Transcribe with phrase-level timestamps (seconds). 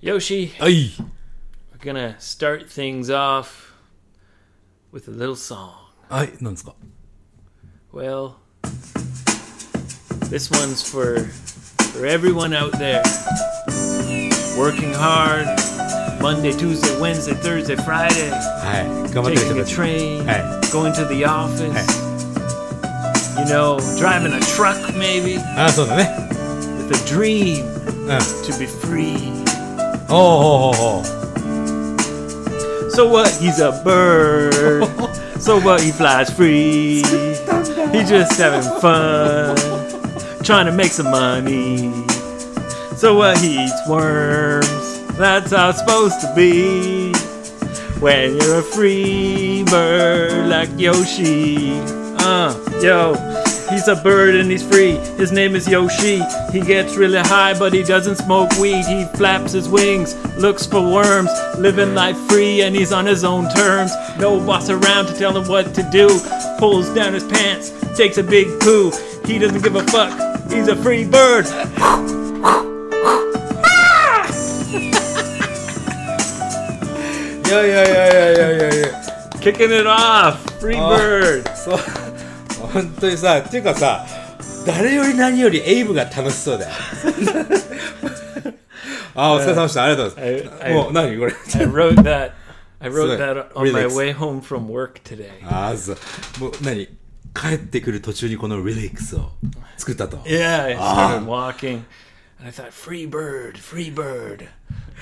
[0.00, 0.92] Yoshi, はい。
[1.76, 3.72] we're gonna start things off
[4.92, 5.70] with a little song.
[6.08, 6.74] はい、なんですか
[7.92, 8.34] Well,
[10.30, 11.24] this one's for
[11.92, 13.02] for everyone out there
[14.56, 15.46] working hard
[16.20, 19.12] Monday, Tuesday, Wednesday, Thursday, Friday, はい。
[19.12, 19.74] 頑張ってる人 taking a たち。
[19.74, 20.42] train, Hey.
[20.72, 22.08] going to the office.
[23.38, 26.10] You know, driving a truck maybe ああ、そうだね。
[26.78, 27.64] with a dream
[28.06, 28.18] うん。
[28.18, 29.37] to be free.
[30.10, 31.02] Oh.
[32.90, 33.30] So what?
[33.36, 34.84] He's a bird.
[35.38, 35.80] So what?
[35.80, 36.96] He flies free.
[37.92, 39.56] He's just having fun,
[40.42, 41.92] trying to make some money.
[42.96, 43.38] So what?
[43.38, 45.00] He eats worms.
[45.16, 47.12] That's how it's supposed to be.
[48.00, 51.78] When you're a free bird like Yoshi.
[52.18, 52.52] Uh,
[52.82, 53.14] yo.
[53.78, 54.96] He's a bird and he's free.
[55.18, 56.20] His name is Yoshi.
[56.50, 58.84] He gets really high, but he doesn't smoke weed.
[58.84, 63.48] He flaps his wings, looks for worms, living life free, and he's on his own
[63.50, 63.92] terms.
[64.18, 66.08] No boss around to tell him what to do.
[66.58, 68.90] Pulls down his pants, takes a big poo.
[69.24, 70.10] He doesn't give a fuck.
[70.50, 71.46] He's a free bird.
[77.46, 79.30] yeah, yeah, yeah, yeah, yeah, yeah, yeah.
[79.40, 81.48] Kicking it off, free oh, bird.
[81.54, 82.07] So-
[82.72, 84.06] 本当にさっていうかさ
[84.66, 86.74] 誰より何よりエイブが楽しそうだよ
[89.14, 92.32] あお疲れ様でしたありがとうございます I, I, もう何これ I wrote that.
[92.80, 95.30] I wrote that on my way home from work today.
[95.44, 95.96] ああそう
[96.38, 96.86] もう何
[97.34, 99.32] 帰ってくる途中にこのリリックスを
[99.76, 101.82] 作ったと Yeah, I started walking,
[102.38, 104.48] and I thought, "Free bird, free bird.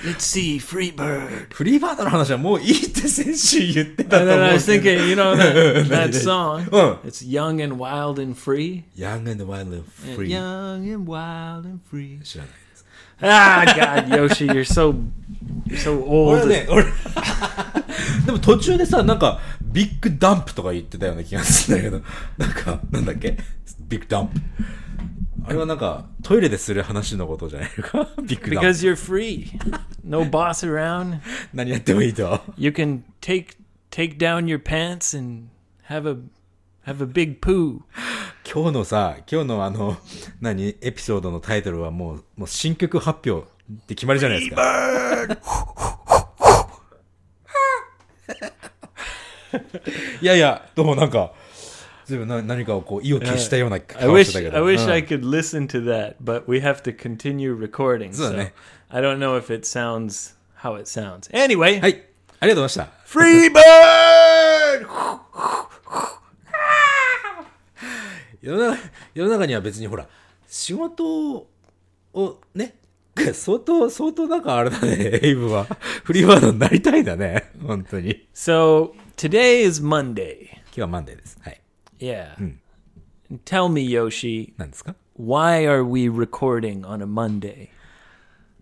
[0.04, 5.36] Let's see, free bird." フリーバードの話はもういいって先週言ってたと And 思 then う I was けど thinking, you know
[5.36, 6.22] that, that Nice.
[6.24, 6.68] song.
[6.72, 6.96] Uh.
[7.04, 8.82] It's young and wild and free.
[8.96, 9.84] Young and Wild and
[10.16, 12.20] Free Young and wild and free.
[12.22, 12.84] 知らないです
[13.24, 14.94] Ah, God, Yoshi, you're so
[15.68, 16.46] you're so 俺 old.
[16.48, 16.84] ね俺
[18.26, 22.02] でも途中でさなんかビッグダンプとか言ってたような気がするんだけど
[22.38, 23.38] なんかなんだっけ
[23.88, 24.40] ビッグダンプ
[25.47, 28.09] あれはなんかトイレでする話のことじゃないのか？
[28.23, 29.47] ビッグダンプ Because you're free.
[30.03, 31.19] No boss around.
[31.53, 33.55] 何やってもいいと You can take
[33.89, 35.47] take down your pants and
[35.89, 36.17] have a
[36.85, 37.81] have a big poo.
[38.49, 39.95] 今日のさ今日のあの
[40.41, 40.75] 何？
[40.81, 43.51] エピソードのタイトルはもうもう新曲発表っ
[43.87, 45.27] て決まりじゃないですか
[50.21, 51.31] いやいやどうもなんか
[52.07, 57.53] 随分な何かをこう意を決したような I 顔してけど I wish うん I could listen to that, but we have to continue
[57.53, 58.11] recording.
[58.13, 58.53] So, So ne.
[58.89, 61.29] I don't know if it sounds how it sounds.
[61.33, 62.03] Anyway, はい
[62.39, 64.87] ありがとうございました free bird.
[68.41, 68.79] 世の中
[69.13, 70.07] 世の中には別にほら
[70.47, 71.47] 仕事
[72.13, 72.75] をね
[73.33, 75.65] 相当相当なんかあれだねエイブは
[76.03, 80.43] フリーワードになりたいんだね本当に So today is Monday.
[80.67, 81.59] 今日はマンデーですはい
[81.98, 82.34] Yeah.
[83.44, 87.68] Tell me, Yoshi, 何ですか why are we recording on a Monday?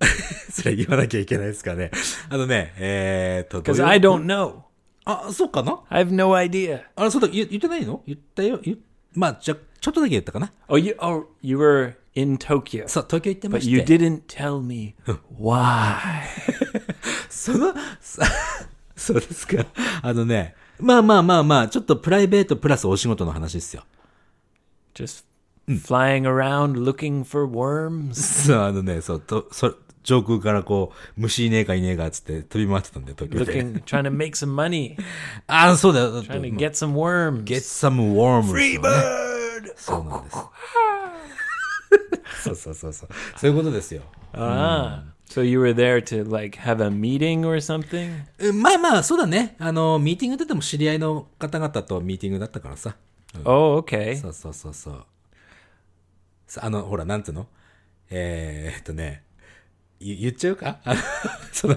[0.50, 1.90] それ言わなきゃいけないですかね
[2.30, 4.62] あのねえー、っと Because 土曜 I don't know.
[5.04, 6.82] あそうかな I have no idea.
[6.96, 8.78] あそうだ言言ってないの言ったよ言
[9.14, 14.94] まあじゃちょっとだけ言ったかな Oh, you oh you were in Tokyo, そう東京行ってま but し you て didn't tell me
[15.38, 16.22] why.
[17.28, 18.26] その、さ
[18.96, 19.64] そうですか。
[20.02, 23.83] あのね、 まあまあまあまあ、ちょっとプライベートプラスお仕事の話ですよ。
[24.93, 25.25] Just
[25.67, 28.13] flying around looking for worms.
[28.47, 33.45] そう、あのね、そう、とそ上空からこう、虫いねえかいねえかっつって飛び回ってたんで、時々。
[33.45, 34.95] looking, trying to make some money.
[35.47, 36.07] ああ、そうだよ。
[36.07, 40.37] あの、get some worms.get some worms.free bird!、ね、そうなんです。
[42.43, 43.09] そ,うそうそうそう。
[43.37, 44.03] そういうことですよ。
[44.33, 45.14] ああ。
[45.27, 48.23] So you were there to like have a meeting or something?
[48.39, 49.55] うんまあまあ、そうだね。
[49.59, 52.95] あの、ミーティング出ても知り合いの方々とミーティングだったからさ。
[53.43, 55.05] oh okay そうそうそうそう。
[56.47, 57.47] さあの、ほら、なんつうの？
[58.09, 59.23] えー、っとね、
[60.05, 60.77] 言言っちゃうか？
[61.51, 61.75] その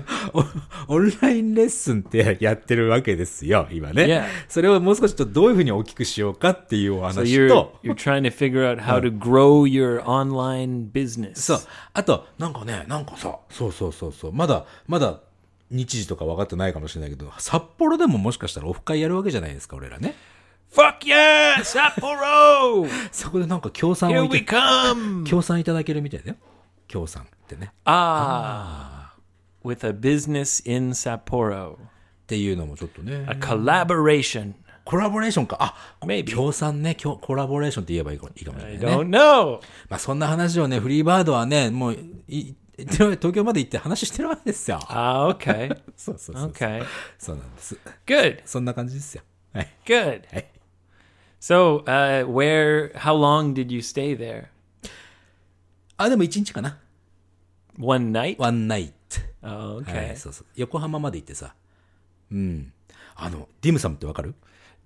[0.89, 4.05] お、オンラインレッスンってやってるわけですよ、今ね。
[4.05, 4.25] Yeah.
[4.49, 11.59] それをもう少しとどういうふうに大きくしようかっていうお so 話と、you're trying to figure out how to grow your online business そう。
[11.95, 15.21] あと、なんかね、なんかさ、そうそうそうそう、まだ、まだ、
[15.71, 20.15] 日時とか分かってないかもしれないけど、札幌でももしかしたらオフ会やるわけじゃないですか、俺らね。
[20.75, 24.57] fuck yeah sapporo そこでなんか協賛をい we た、
[24.93, 26.37] come 協賛いただけるみたいだよ。
[26.89, 27.73] 協賛ってね。
[27.85, 29.09] ah
[29.65, 31.77] with a business in sapporo っ
[32.27, 33.39] ていうのもちょっとね a。
[33.39, 34.53] collaboration
[34.85, 35.59] コラボレーションか。
[35.61, 36.25] あ、Maybe.
[36.29, 38.79] 協賛ね、協コラボレーションって言えばいいかもしれ I ないね。
[38.79, 39.61] don't know.
[39.91, 41.97] まあそんな話をね、フリーバードはね、もう
[42.27, 44.79] い、い東京まで行って話してるわけですよ。
[44.85, 45.79] Ah, okay.
[45.95, 46.50] そうそうそう。
[46.53, 46.83] Okay.
[47.19, 47.79] そうなんです。
[48.06, 48.41] Good.
[48.47, 49.23] そんな感じですよ。
[49.53, 49.69] はい。
[49.85, 50.23] Good.
[50.33, 50.47] はい。
[51.39, 54.47] So, uh, where, how long did you stay there?
[55.99, 56.79] あ、でも一日かな。
[57.79, 58.37] One night?
[58.39, 59.21] ワンナイト。
[59.43, 60.15] Oh, は okay.
[60.15, 60.47] い、そうそう。
[60.57, 61.55] 横浜まで行ってさ。
[62.31, 62.73] うん。
[63.15, 64.35] あの、ディムサムってわかる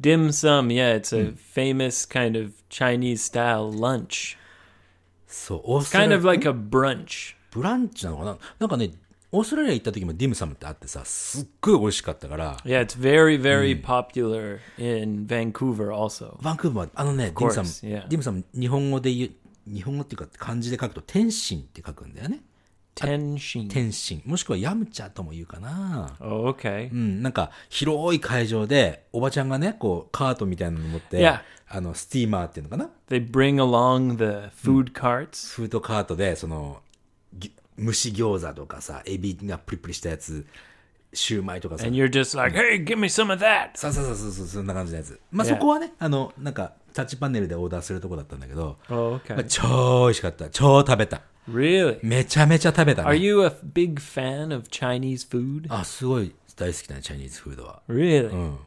[0.01, 4.37] ？Dim sum, yeah, it's a famous kind of Chinese style lunch.
[5.27, 7.35] そう、オーストラ Kind リア of like a brunch.
[7.51, 8.39] ブランチなのかな？
[8.59, 8.91] なんかね、
[9.31, 16.37] オーストラリア行った時も dim sum ってあってさ、すっごい美味しかったから、Yeah, it's very, very popular in Vancouver also.
[16.43, 17.69] バンクーバー、あのね、 dim sum.
[17.83, 19.31] Dim sum、日本語で言う、
[19.73, 22.43] 日本語っていうか漢字で書くと、天津って書くんだよね。
[22.95, 23.69] Tenshin.
[23.69, 24.23] 天津。
[24.27, 26.17] もしくはヤムチャとも言うかな。
[26.21, 26.93] Oh, okay.
[26.93, 31.41] うん、なんか、広い会場で、おばちゃんがね、こう、カートみたいなの持って、Yeah.
[31.69, 35.55] あの、 steamer っていうのかな？They bring along the food carts.
[35.55, 36.83] Food cart で、その、
[37.33, 40.47] ぎ蒸し餃子とかさ、エビがプリプリしたやつ、
[41.15, 43.71] シューマイとかさ And、you're just like, hey, give me some of that.
[43.75, 45.19] そうそうそうそう、そんな感じのやつ。
[45.31, 49.45] まあ.そこはね、あの、なんか、タッチパネルでオーダーするとこだったんだけど、Oh, まあ okay.
[49.45, 50.51] 超美味しかった。
[50.51, 51.23] 超食べた。
[51.51, 51.99] Really?
[52.03, 53.19] めちゃめちゃ食べた Are ね。
[53.19, 55.67] you a big fan of Chinese food?
[55.69, 57.83] あ、すごい大好きだね、チャイニーズフードは。
[57.89, 58.31] Really?
[58.31, 58.59] うん。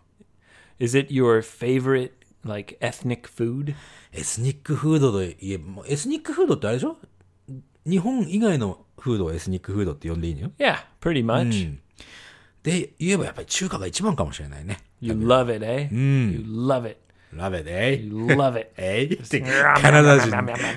[0.79, 2.11] Is it your favorite,
[2.43, 3.73] like, ethnic food?
[4.11, 6.97] エスニックフードといえば、エスニックフードってあれでしょ？
[7.87, 10.51] 日本以外のフードをエスニックフードって呼んでいいのよ。
[10.57, 11.67] Yeah, pretty う much.
[11.69, 11.79] ん。
[12.63, 14.79] で、言えばやっぱり中華が一番かもしれないね。
[14.99, 15.87] You love it, eh?
[15.93, 16.97] You love it.
[17.35, 18.71] ラベで、え love it.
[18.77, 20.31] えいってカナダ人、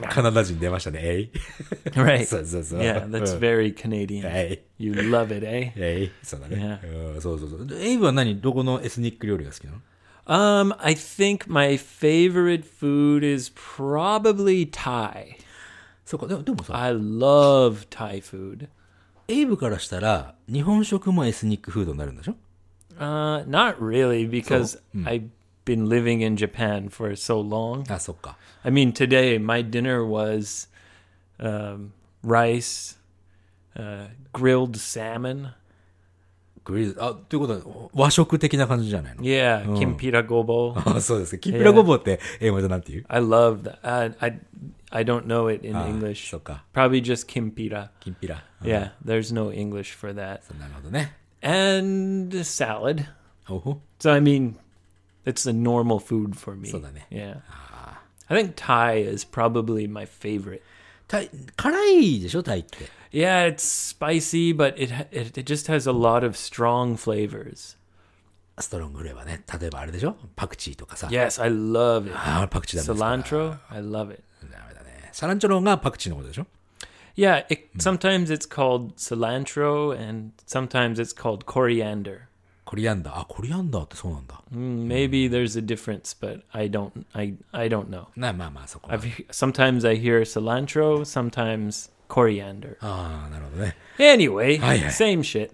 [0.09, 1.01] カナダ人出ましたね。
[1.03, 1.31] えい
[1.95, 2.25] right.
[2.27, 2.81] そうそうそう。
[2.81, 4.23] Yeah, that's うん very Canadian.
[4.27, 5.69] え You love it, eh?
[5.69, 5.73] い。
[5.77, 6.11] えい。
[6.23, 6.81] そうだね。
[7.15, 7.67] うんそうそうそう。
[7.67, 9.79] でエイブは何どこのエスニック料理が好きなの
[10.27, 15.37] Um, I think my favorite food is probably Thai.
[16.05, 18.69] そうか、でもでもさ、I love Thai food.
[19.29, 22.35] エイブからしたら、日本食もエスニックフードになるんでしょ
[22.99, 25.29] Uh, not really, because I've
[25.68, 27.92] been living in Japan for so long.
[27.92, 28.38] あ、そっか。
[28.64, 30.68] I mean, today my dinner was
[31.40, 31.92] um,
[32.24, 32.98] rice,
[33.76, 35.54] uh, grilled salmon.
[36.66, 40.74] グリル、あ、ということは、和食的な感じじゃないの Yeah, kimpira gobo.
[40.86, 41.40] あ、そうですか。
[41.40, 43.80] きんぴらごぼうって英語でなんて言う I love that.
[43.84, 44.40] I, I
[44.96, 46.30] I don't know it in あ English.
[46.30, 46.64] そっか。
[46.74, 47.90] Probably just kimpira.
[48.00, 48.46] きんぴら。
[48.62, 50.40] Yeah, there's no English for that.
[50.58, 51.18] なるほどね。
[51.42, 53.06] And salad.
[53.50, 54.56] おほ So I mean,
[55.28, 56.70] it's a normal food for me.
[56.70, 57.08] そうだね。
[57.10, 57.42] Yeah.
[58.28, 60.62] I think Thai is probably my favorite.
[61.08, 62.90] タイ、辛いでしょタイって。
[63.12, 67.78] Yeah, it's spicy, but it ha- it, it just has a lot of strong flavors.
[68.60, 69.44] ストロングフレーバーね。
[69.60, 71.08] 例えばあれでしょパクチーとかさ。
[71.08, 72.14] Yes, I love it.
[72.16, 74.24] あーパクチーダメですから Cilantro, I love it.
[74.52, 75.10] ダメだね。
[75.12, 76.48] サランチョロンがパクチーのことでしょ
[77.16, 82.27] Yeah, it, sometimes it's called cilantro and sometimes it's called coriander.
[82.69, 83.21] コリアンダー。
[83.23, 84.43] あ、コリアンダーってそうなんだ。
[84.55, 88.09] Mm, maybe there's a difference, but I don't I I don't know.
[88.15, 92.77] なまあまあ、そこは I've sometimes I hear cilantro, sometimes coriander.
[92.81, 93.75] ああ、なるほどね。
[93.99, 94.87] Anyway, Aye, aye.
[94.89, 95.51] same shit.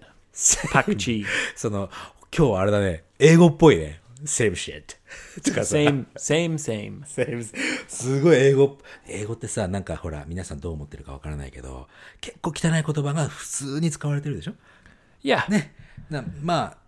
[0.73, 1.23] Pakchi.
[1.55, 1.89] その、
[2.37, 3.05] 今日はあれだね。
[3.17, 4.01] 英語っぽいね。
[4.25, 4.97] same shit.
[5.41, 7.01] とかさ Same same same.
[7.05, 7.45] same
[7.87, 8.77] すごい英語、
[9.07, 11.87] 英語ってさ、なんかほら、皆さんどう思ってるかわからないけど、
[12.19, 14.53] 結構汚い言葉が普通に使われてるでしょ
[15.23, 15.49] Yeah.
[15.49, 15.73] ね。
[16.09, 16.84] なまあ。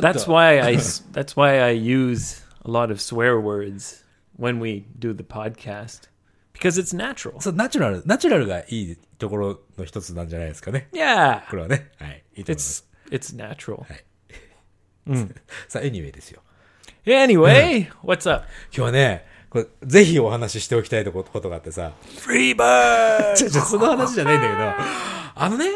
[0.00, 0.76] That's why I
[1.12, 4.04] that's why I use a lot of swear words
[4.36, 6.08] when we do the podcast
[6.52, 7.40] because it's natural.
[7.40, 10.88] そう、ナチュラル、ナチュラルがいいところの一つなんじゃないですかね。
[10.92, 11.48] Yeah.
[11.50, 11.90] これはね。
[11.98, 12.22] はい。
[12.36, 12.88] いいと思います。
[13.10, 13.84] It's it's natural.
[15.68, 16.42] さあ、anyway ですよ。
[17.04, 18.46] Anyway, what's up?
[18.74, 21.92] 今日はね、これ、ぜひお話ししておきたいとこことがあってさ、
[22.26, 23.36] Free bird.
[23.36, 24.60] ちょ、ちょ、その話じゃないんだけど、
[25.34, 25.66] あのね、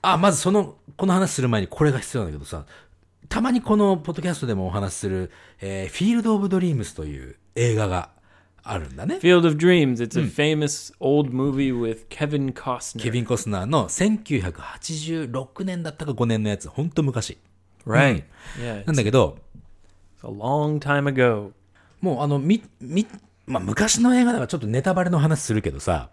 [0.00, 2.64] あ、まずその、この話する前にこれが必要なんだけどさ、
[3.28, 8.10] たまにこのポッドキャストでもお話しする、えー、フィールド・オブ・ドリームスという映画が
[8.62, 9.16] あるんだね。
[9.16, 13.02] フィールド・オブ・ドリームス、it's a famous old movie with Kevin Costner。
[13.02, 17.38] ケビン・コスナーの1986年だったか5年のやつ、本当昔。
[17.86, 18.24] Right、
[18.58, 19.38] Yeah, なんだけど、
[20.22, 21.52] a long time ago.
[22.00, 23.06] もうあの、み、み、
[23.46, 26.10] まあ、昔の映画ではちょっとネタバレの話するけどさ、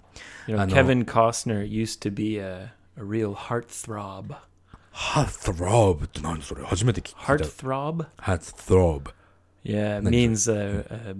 [0.47, 4.35] you know, Kevin Costner used to be a, a real heartthrob.
[4.90, 7.34] ハートローブって何それ初めて聞いた。
[7.34, 8.06] Heartthrob?
[8.16, 9.10] ハートローブ。
[9.64, 11.16] Yeah, it means a, a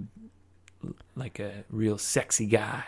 [1.15, 2.83] like a real sexy guy.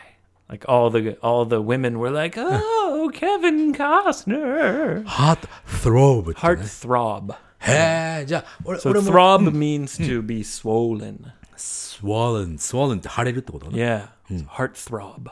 [0.50, 6.54] Like all the all the women were like, "Oh, Kevin Costner." ハート、スローブって、ね。
[6.54, 7.36] Heartthrob.
[7.60, 11.20] へえ、じゃあ、俺、 So 俺も、 throb means to be swollen.
[11.58, 14.10] swollen, swollen って腫れるってことね。
[14.30, 14.48] Yeah.
[14.48, 15.30] Heart throb.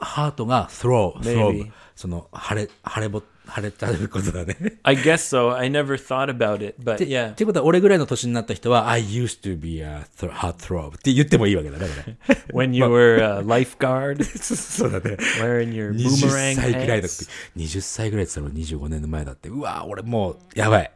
[0.00, 1.34] ハートが throw, Maybe.
[1.66, 1.72] throb.
[1.94, 3.22] その、腫れ、腫れぼ、
[3.55, 4.79] 腫れちゃうことだね。
[4.83, 5.53] I guess so.
[5.55, 7.31] I never thought about it, but で yeah.
[7.31, 12.65] ってことは、俺ぐらいの年になった人は、I used to be a heart throb って言ってもいいわけだね、これ。
[12.65, 15.17] When you were a lifeguard そうだね。
[15.41, 17.29] wearing your 20 boomerang 歳ぐらいだ pants.
[17.57, 19.49] 20歳ぐらいって言ったら25年の前だって。
[19.49, 20.91] うわ俺もう、やばい。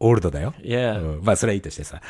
[0.00, 0.54] オールドだよ。
[0.60, 1.18] Yeah.
[1.18, 2.00] うんまあ、それはいいとしてさ。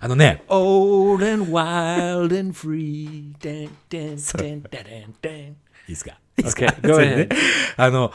[0.00, 3.34] あのね、Old and wild and free.
[3.38, 5.54] Dun, dun, dun, dun, dun.
[5.88, 7.28] いいですか Okay, go ahead.
[7.28, 7.36] ね
[7.76, 8.12] あの、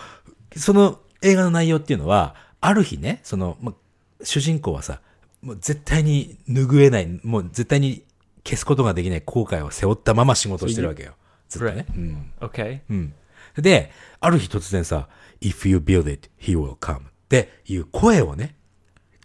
[0.55, 3.73] その映画の内容っていうのは、ある日ね、その、ま、
[4.23, 5.01] 主人公はさ、
[5.41, 8.03] もう絶対に拭えない、もう絶対に
[8.43, 11.13] 消すことができない後悔を背負ったまま仕事をしてるわけよ。
[11.49, 11.85] ずっとね。
[11.95, 12.33] うん。
[12.39, 12.81] Okay.
[12.89, 13.13] うん。
[13.55, 15.07] で、ある日突然さ、
[15.41, 18.55] if you build it, he will come っていう声をね、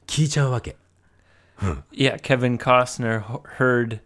[0.06, 0.76] 聞いちゃうわけ。
[1.92, 3.23] Yeah, Kevin Costner
[3.59, 4.00] heard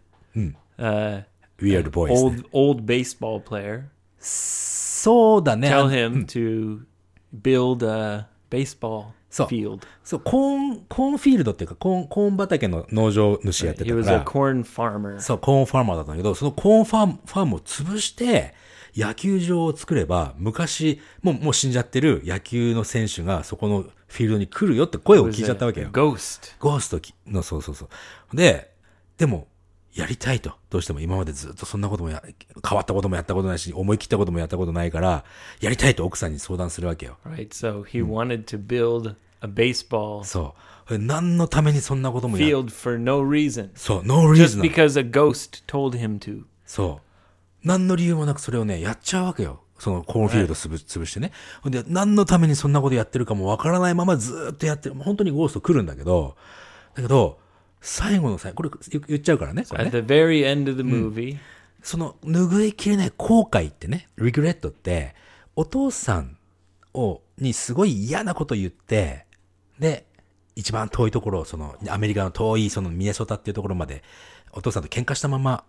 [0.77, 1.23] uh,
[1.59, 3.83] weird voice ね、old old baseball player
[4.19, 5.69] そうだね。
[5.69, 6.85] tell him to
[7.33, 9.81] build a baseball field.
[10.03, 14.25] そう、コーン、コーンフィールドっていうか、コーン、コーン畑の農場主やって He た was か a ら。
[14.25, 15.19] corn farmer.
[15.19, 18.53] そう、コーンファーマーだったんだけど、そのコーンファーム、ファームを潰して、
[18.95, 25.89] 野球場を作れば、昔、もう、もう死んじゃってる野球の選手がそこのフィールドに来るよって声を was 聞いちゃったわけ a よ。
[25.91, 26.55] ghost.
[26.59, 27.87] ゴーストきの、そうそうそ
[28.33, 28.35] う。
[28.35, 28.71] で、
[29.17, 29.47] でも、
[29.93, 30.53] やりたいと。
[30.69, 32.23] どうしても今までずっとそんなこともや、
[32.67, 35.25] 変わったこともやったことないし、思い切ったこともやったことないから、
[35.59, 37.17] やりたいと奥さんに相談するわけよ。
[37.25, 37.49] Right.
[37.49, 40.55] So he wanted to build a baseball そ
[40.89, 40.97] う。
[40.97, 43.69] 何のためにそんなこともや field for no reason.
[43.75, 44.61] そう、no Just reason.
[44.61, 46.43] because a ghost told him to.
[46.65, 47.67] そう。
[47.67, 49.61] 何の理由もなくそれをね、やっちゃうわけよ。
[49.77, 51.31] そのコーンフィールド潰潰してね。
[51.61, 54.95] ほんで、何のためにそんなことやってるかもわからないままずーっとやってる。
[54.95, 56.35] 本当にゴースト来るんだけど、
[56.95, 57.39] だけど、
[57.81, 59.65] 最後の最後、これ言言っちゃうからね。
[59.67, 61.37] これ At ね the very end of the movie,
[61.81, 65.15] その拭いきれない後悔ってね、regret って、
[65.55, 66.37] お父さん
[66.93, 69.25] を、にすごい嫌なこと言って、
[69.79, 70.05] で、
[70.55, 74.03] 一番遠いところ、その、アメリカの遠い、そのミネソタっていうところまで、
[74.51, 75.63] お父さんと喧嘩したまま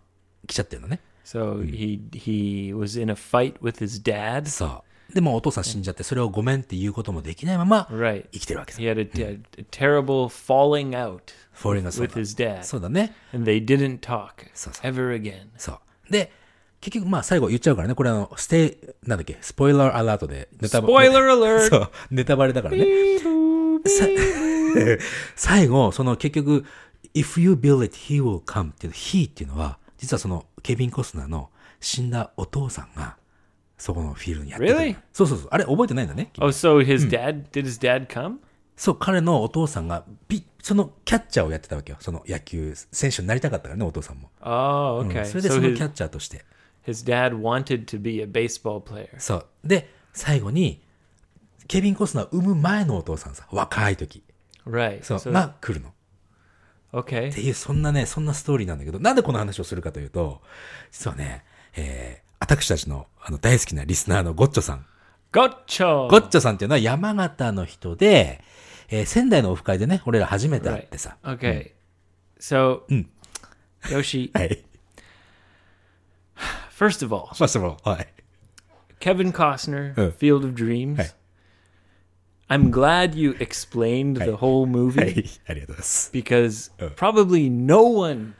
[0.47, 1.01] 来ちゃってるのね。
[1.25, 4.47] so he he was in a fight with his dad.
[4.47, 5.15] そう。
[5.15, 8.27] でもお父さん死んじゃって、それをごめんって言うこともできないまま、Right.
[8.33, 8.91] 生きてるわけさ He。
[8.91, 11.33] had a, a, terrible Falling out.
[11.71, 13.15] With his dad, そうだね。
[13.35, 14.83] and they didn't talk So- so.
[14.83, 15.49] ever again.
[15.57, 16.13] そう。
[16.13, 16.33] で、
[16.81, 17.95] 結局、まあ最後言っちゃうからね。
[17.95, 18.67] これあの、ステ
[19.05, 21.61] イ、なんだっけ、スポイラーアラートで、ネタバ Spoiler alert!
[21.71, 22.85] そう、ネタバレだからね。
[23.87, 24.07] さ
[25.37, 26.65] 最後、その結局、
[27.15, 31.51] if you build it, he will come っていう he っていうのは、実はそのケビン・コスナーの
[31.81, 33.17] 死んだお父さんが、
[33.79, 34.97] そこのフィールドにやってくる Really？
[35.13, 35.49] そうそうそう。
[35.51, 36.31] あれ覚えてないんだね。
[36.39, 38.37] Oh, so his dad did his dad come?
[38.77, 41.99] そう、彼のお父さんがビ、そのキャッチャーをやってたわけよ。
[42.01, 44.31] その野球選手になりたかったからね、お父さんも。
[44.41, 46.45] Oh, うん.それでそのキャッチャーとして。
[46.87, 49.09] his dad wanted to be a baseball player.
[49.19, 49.47] そう。
[49.65, 50.83] で、最後に、
[51.69, 54.23] ケビン・コスナーを産む前のお父さんさ、若い時。
[54.67, 55.03] Right.
[55.03, 55.91] そう、So が来るの。
[55.91, 55.93] っ
[57.05, 57.33] okay.
[57.33, 60.43] ていう、そんなね、そんなストーリーなんだけど、なんでこの話をするかというと、
[60.91, 64.87] 実はね、えー、私たちのあの大好きなリスナーのゴッチョさん。
[65.33, 66.09] Gotcha.
[66.09, 68.43] ゴッチョさんっていうのは山形の人で、
[68.91, 71.17] えー仙台のオフ会でね、俺ら初めて会ってさ。
[71.23, 71.73] Okay.
[72.41, 72.83] So,
[73.85, 74.65] Yoshi, はい。
[76.77, 77.91] first of all, ファーストボール。
[77.91, 78.09] はい。
[79.01, 80.13] Kevin Costner, Uh.
[80.17, 80.97] Field of Dreams.
[80.97, 81.13] Hey.
[82.49, 85.41] I'm glad you explained the whole は movie い。
[85.47, 86.11] ありがとうございます。
[86.13, 86.95] because Uh.
[86.95, 88.35] probably no one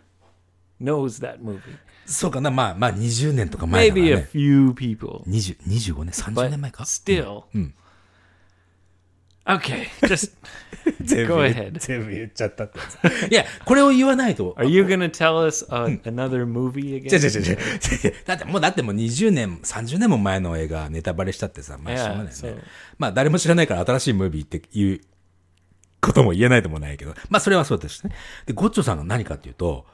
[0.81, 1.61] knows that movie.
[2.05, 4.29] そうかな、まあ、まあ、20年とか前だから Maybe a ね。
[4.33, 5.23] few people.
[5.27, 7.45] 20 25年、30 But 年前か still.
[9.45, 10.33] Okay, just
[11.03, 11.77] 全 go 部 ahead.
[11.79, 12.85] 全部言っちゃったってや
[13.29, 13.31] つ。
[13.31, 14.55] いや、これを言わないと。
[14.59, 17.41] Are you to tell us uh, another movie 違う違 again?
[17.41, 18.15] う違う違う。
[18.27, 22.31] だってもう、だってもう20年、30年も前の映画ネタバレしたってさ、まあしょうがないよね。
[22.33, 22.57] so-
[22.99, 25.01] まあ誰も知らないから新しいムービーっていう
[26.01, 28.13] ことも言えないともないけど、まあそれはそうですね。
[28.47, 29.87] で、ゴッチョさんが何かっていうと、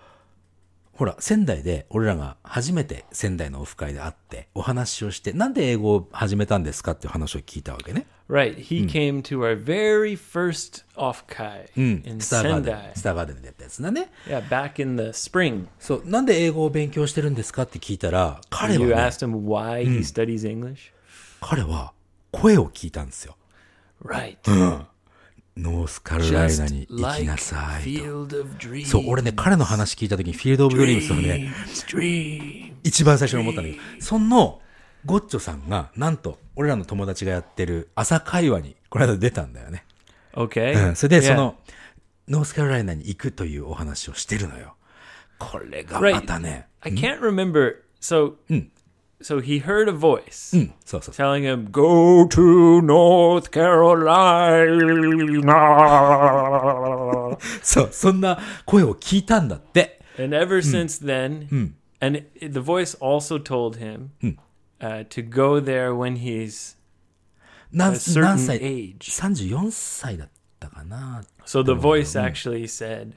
[0.99, 8.05] ほら、仙台で俺らが初めて仙台のオフ会で会ってお話をして、なんで英語を始めたんですかっていう話を聞いたわけね。
[8.29, 8.57] Right.
[8.57, 12.03] He came to our very first offkai うん。
[12.05, 14.11] in スターガーデン.スターガーデンでやったやつだね。
[14.27, 15.67] Yeah, back in the spring.
[15.79, 20.91] そう、なんで英語を勉強してるんですかって聞いたら、彼 You は、ね、asked him why he studies English?
[21.41, 21.93] 彼は
[22.33, 23.37] 声を聞いたんですよ。
[24.05, 24.39] Right.
[25.59, 27.99] ノースカロライナに行きなさい.
[28.87, 31.53] そう、俺ね、彼の話聞いた時にフィールド・オブ・ドリームスをね.
[32.85, 34.63] 一番最初に思ったんだけど、その、
[35.05, 39.85] ゴッチョさんが、なんと、俺らの友達がやってる朝会話に、この間出たんだよね。
[40.33, 40.89] Okay.
[40.91, 41.59] うん、それで.その、
[42.29, 44.77] ノースカロライナに行くというお話をしてるのよ。
[45.39, 47.77] これがまたね、I can't remember.
[48.01, 48.35] So,
[49.22, 51.28] so he heard a voice うん、そうそうそう。
[51.28, 54.58] telling him, "Go to North Carolina."
[57.62, 60.02] そう、そんな声を聞いたんだって。
[60.18, 64.12] and ever since then, and it, the voice also told him
[64.80, 66.76] uh, to go there when he's
[67.72, 69.10] 何 a 何 certain 歳 age.
[69.10, 71.24] ?34 歳だったかな。
[71.46, 73.14] So the voice actually said,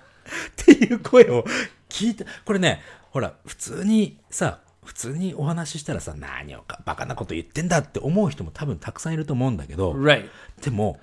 [0.57, 1.45] ていう声を
[1.89, 2.25] 聞いた。
[2.45, 10.29] これね、ほら、普通にさ、普通にお話ししたらさ、何をかバカなこと言ってんだって思う人も多分たくさんいると思うんだけど、right.
[10.63, 10.99] でも、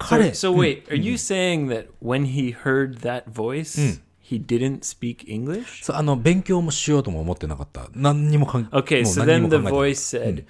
[0.00, 5.26] So, 彼、so wait, are you saying that when he heard that voice, he didn't speak
[5.26, 5.84] English?
[5.84, 7.88] そうあの、勉強もしようとも思ってなかった。
[7.94, 10.44] 何にもかん Okay, so then も the 考え voice said,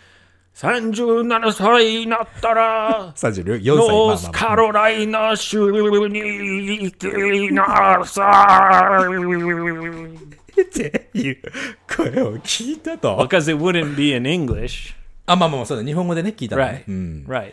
[0.54, 10.62] 37歳になったら、てない34歳、ノまあまあースまあカロライナ州に行きなさい。
[10.62, 11.38] っていう
[11.97, 13.16] 声を聞いたと。
[13.19, 14.95] Because it wouldn't be in English.
[15.26, 16.93] あ、まあまあまあ、そうだ、日本語でね、聞いたのね Right.。
[16.93, 17.26] うん。
[17.28, 17.52] Right.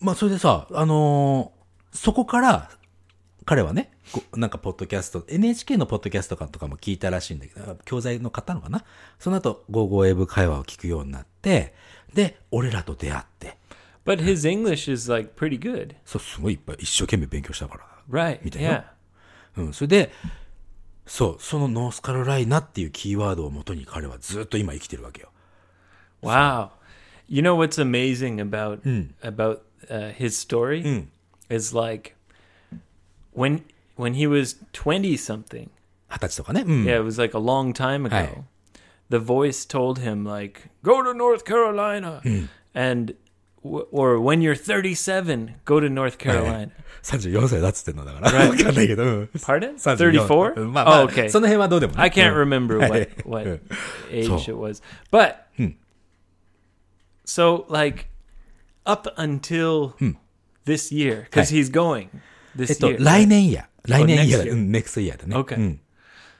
[0.00, 1.60] まあ、それでさ、あのー
[1.92, 2.70] そこから、
[3.44, 3.99] 彼はね、こ
[4.34, 8.84] なんか、ポッドキャスト、NHK のポッドキャストとかも聞いたらしいんだけど、教材の買ったのかな？
[9.18, 11.74] その後、ゴーゴーエブ会話を聞くようになって、
[12.14, 13.58] で、俺らと出会って、
[14.04, 15.94] But his English is like pretty good.
[16.04, 17.84] そう、すごいいっぱい一生懸命勉強したから。
[18.10, 18.40] Right.
[18.42, 18.92] みたいな。
[19.56, 20.12] うん、それで、
[21.06, 25.28] そう、そのノースカロライナっていうキーワードをもとに彼はずっと今生きてるわけよ。
[26.22, 26.70] Wow.
[27.28, 28.80] You know what's amazing about
[29.22, 31.06] about uh, his story?
[31.48, 32.14] Is like
[33.32, 33.62] when
[33.99, 35.69] when he was 20 something.
[36.09, 36.61] 二十歳とかね。
[36.65, 36.83] うん。
[36.85, 38.15] Yeah, it was like a long time ago.
[38.15, 38.43] Hey.
[39.09, 42.21] The voice told him like, "Go to North Carolina."
[42.73, 43.15] And
[43.63, 46.71] w- or when you're 37, go to North Carolina.
[47.03, 48.49] 34歳だっつってんのだから。
[48.49, 49.03] わかんないけど。
[49.03, 49.75] うん Pardon?
[49.75, 50.59] 34 34?
[50.59, 51.29] うんまあまあ、 oh, okay.
[51.29, 53.61] その辺はどうでもね I can't うん remember はい what what うん
[54.11, 54.81] age So- it was.
[55.11, 55.35] But
[57.25, 58.07] so like
[58.85, 59.93] up until
[60.65, 61.59] this year cuz Hey.
[61.59, 62.09] he's going
[62.57, 63.67] え this っと year.、来年や。
[63.87, 64.51] 来年 next イヤー year だ。
[64.51, 65.35] うん、ネクストイヤーだね。
[65.35, 65.55] Okay.
[65.57, 65.79] うん。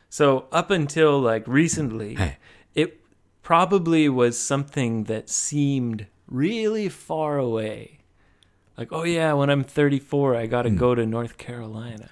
[0.10, 2.38] So up until like recently, Hey.
[2.76, 3.00] it
[3.44, 8.00] probably was something that seemed really far away.
[8.78, 12.10] Like, oh yeah, when I'm 34, I got to go to North Carolina.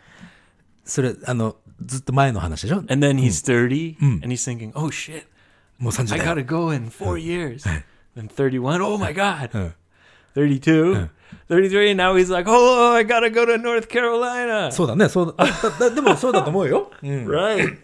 [0.86, 1.55] それ、あの、
[1.86, 5.23] ずっと前の話でしょ And then he's 30 and he's thinking, "Oh shit,
[5.79, 7.63] もう30 I 代 got to go in 4 years."
[8.15, 9.49] Then 31, oh my god.
[9.53, 9.73] うん
[10.36, 11.09] 32,
[11.48, 16.90] 33, and now he's like, "Oh, I got to go to North Carolina." そうだね、そうだ、あだだでもそうだと思うよ。
[17.02, 17.26] うん。
[17.30, 17.78] right.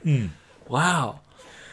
[0.68, 1.14] Wow.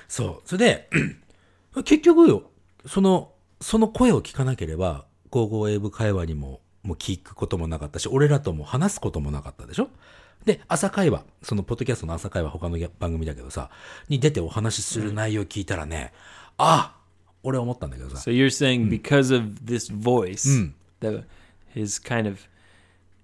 [0.07, 0.49] そう。
[0.49, 0.89] それで、
[1.85, 2.43] 結局よ、
[2.85, 3.31] その、
[3.61, 9.89] その声を聞かなければ、ゴーゴー英語会話にも、もう聞くこともなかったし、俺らとも話すこともなかったでしょ？
[10.45, 13.69] で、朝会話、そのポッドキャストの朝会話、他の番組だけどさ、
[14.09, 16.11] に出てお話しする内容を聞いたらね、
[16.57, 16.95] あ
[17.43, 21.23] 俺は思ったんだけどさ、So you're saying because of this voice, the
[21.73, 22.47] his kind of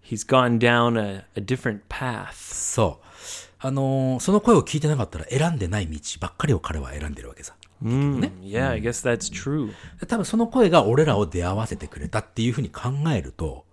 [0.01, 2.33] he's gone down a, a different path.
[2.33, 3.05] そう。
[3.60, 7.55] あのーその声を聞いてなかったら選んでない道ばっかりを彼は選んでるわけさ。
[7.83, 9.71] Mm, yeah, I guess that's true.
[9.99, 13.65] で多分その声が俺らを出会わせてくれたっていうふうに考えると、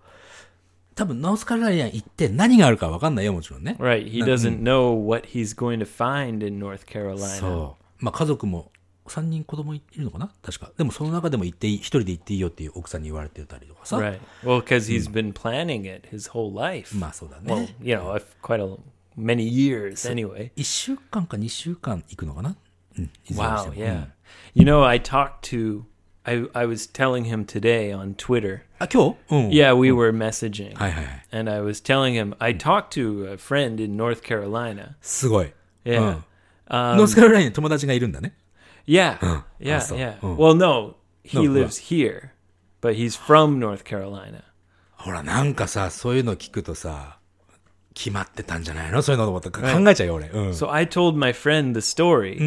[0.95, 3.77] 多分ノースカロライナ行って何があるか分かんないよ、もちろんね。
[3.79, 4.11] Right.
[4.11, 7.17] He doesn't know what he's going to find in North Carolina.
[7.27, 8.05] そう。
[8.05, 8.71] まあ家族も
[9.07, 10.73] 3人子供いるのかな確か。
[10.77, 13.99] でもその中でも行っていい、一人で行っていいよっていう奥さんに言われてたりとかさ。
[13.99, 14.19] Right.
[14.43, 16.97] Well, because he's been planning it his whole life.
[16.97, 17.77] まあそうだ Well, ね。
[17.83, 18.79] you know, quite a
[19.19, 20.51] many years anyway.
[20.57, 22.57] 1週間か2週間行くのかな
[22.99, 23.11] うん。
[23.33, 23.67] Wow.
[23.69, 24.07] も Yeah.
[24.55, 25.85] You know, I talked to.
[26.27, 28.63] I I was telling him today on Twitter.
[28.79, 29.49] あ、今日うん。
[29.49, 30.75] Yeah, we were messaging.
[30.77, 31.27] はいはいはい。
[31.31, 34.95] And I was telling him I talked to a friend in North Carolina.
[35.03, 35.53] すごい。
[35.85, 36.01] Yeah.
[36.01, 36.25] うん
[36.67, 38.35] ノースカロライナに友達がいるんだね。
[38.86, 39.18] Yeah.
[39.20, 39.42] Huh.
[39.60, 39.98] Yeah, Awesome.
[40.00, 40.16] yeah.
[40.24, 40.36] Oh.
[40.36, 42.32] Well, no, he No, lives here,
[42.82, 44.44] but he's from North Carolina.
[44.98, 47.18] ほら、なんかさ、そういうの聞くとさ、
[47.94, 50.28] 決まってたんじゃないのそういうのと思って考えちゃうよ、俺。
[50.30, 50.50] うん。
[50.52, 52.38] So I told my friend the story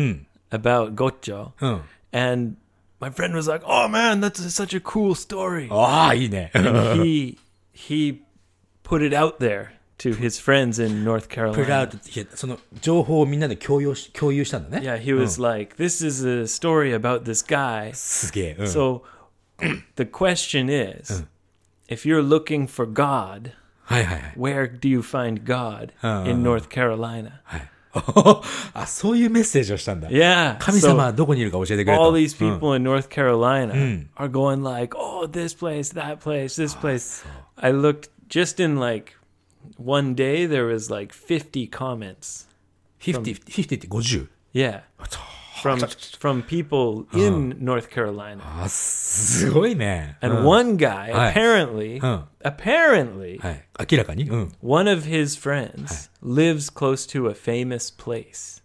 [0.50, 1.80] about Gocho, うん。
[2.12, 2.56] and
[3.00, 6.50] my friend was like, "Oh man, that's such a cool story." あ あ、いいね。
[6.54, 6.70] And
[7.02, 7.38] he
[7.74, 8.20] he
[8.84, 11.86] put it out there to his friends in North プラウ Carolina.
[11.86, 14.86] ドって、その情報をみんなで共有し共有したんだね。
[14.88, 18.56] Yeah, he was like, "This is a story about this guy." すげえ。
[18.58, 19.02] うん So
[19.96, 21.24] the question is,
[21.88, 23.52] if you're looking for God,
[23.84, 24.34] はいはいはい。
[24.36, 26.28] Where do you find God Uh.
[26.28, 27.40] in North Carolina?
[27.44, 27.68] はい。
[28.74, 30.08] あ、そういうメッセージをしたんだ。
[30.08, 30.56] Yeah.
[30.58, 32.02] 神 so 様はどこにいるか教えてくれと。
[32.02, 34.06] all these うん people in North Carolina Mm.
[34.16, 37.24] are going like, "Oh, this place, that place, this place."
[37.56, 39.12] I looked just in like
[39.78, 42.46] one day there was like 50 comments.
[43.00, 44.28] 50、50って 50?
[44.52, 44.82] Yeah.
[45.62, 45.78] From
[46.18, 48.42] from people in North Carolina.
[48.64, 50.16] あ、すごいね。
[50.20, 51.32] And うん one guy Hi.
[51.32, 52.22] apparently Huh.
[52.44, 53.64] apparently はい。
[53.92, 54.52] 明らかにうん。
[54.60, 58.60] one of his friends lives close to a famous place.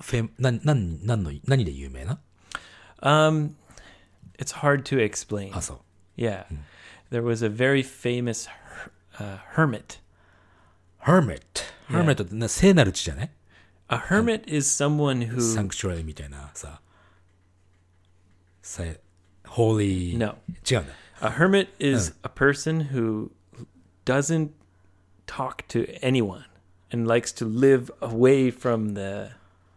[0.00, 2.18] フェな、なん、なんの、何で有名な
[3.02, 3.54] Um
[4.38, 5.50] it's hard to explain.
[5.56, 6.20] あ、そう。
[6.20, 6.44] Yeah.
[7.10, 9.98] There was a very famous her- uh, hermit.
[11.03, 11.41] hermit。
[11.89, 13.31] hermit ってな聖なる地じゃない
[13.89, 16.81] A hermit is someone who サンクチュアリみたいなさ。
[18.61, 18.83] さ、
[19.45, 20.17] holy。
[20.17, 20.35] No.
[20.69, 20.93] 違うんだ。
[21.21, 23.31] a hermit is a person who
[24.05, 24.51] doesn't
[25.27, 26.45] talk to anyone
[26.91, 29.31] and likes to live away from the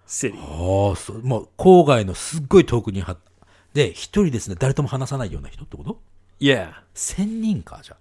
[0.06, 0.38] city.
[0.38, 1.22] ああ、そう。
[1.22, 3.18] もう、郊外のすっごい遠くには、
[3.74, 6.00] で、一人ですね、誰とも話さないような人ってこと
[6.40, 7.96] Yeah, 千人か、じゃ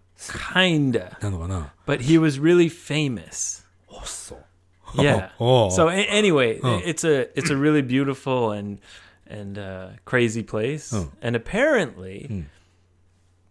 [0.55, 1.17] kinda.
[1.21, 1.25] あ。
[1.25, 3.64] なのかな But he was really famous.
[3.91, 4.38] あ、そう。
[4.95, 5.31] Yeah.
[5.38, 5.69] Oh.
[5.71, 8.79] So a- anyway, it's a it's a really beautiful and
[9.29, 10.95] and uh, crazy place.
[10.95, 11.11] Oh.
[11.21, 12.47] And apparently,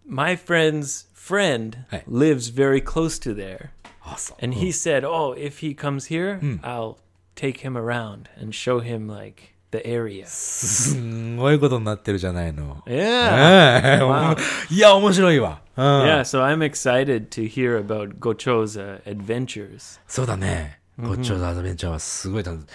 [0.05, 2.03] my friend's friend Hey.
[2.07, 3.69] lives very close to there.
[4.01, 4.37] あ、そう。
[4.43, 6.97] And he said, "Oh, if he comes here, I'll
[7.35, 12.82] take him around and show him like the area." すんごいことになってるじゃないの。
[12.86, 14.36] Yeah.
[14.70, 15.60] いや、面白いわ。
[15.76, 19.98] うん Yeah, so I'm excited to hear about Gocho's uh, adventures.
[20.06, 20.78] そうだね。
[20.98, 22.66] ゴッチョーアドベンチャーはすごい楽し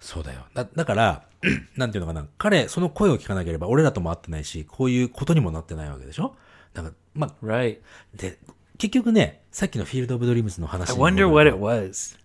[0.00, 0.40] そうだよ。
[0.54, 1.22] だ、だから、
[1.76, 2.26] なんていうのかな。
[2.38, 6.36] 彼、その声を聞かなければ俺らとも会ってないし、こういうことにもなってないわけでしょ？
[6.72, 7.78] だから、まあ、Right.
[8.14, 8.38] で、
[8.78, 12.16] 結局ね、さっきのフィールド・オブ・ドリームズの話 I wonder what it was.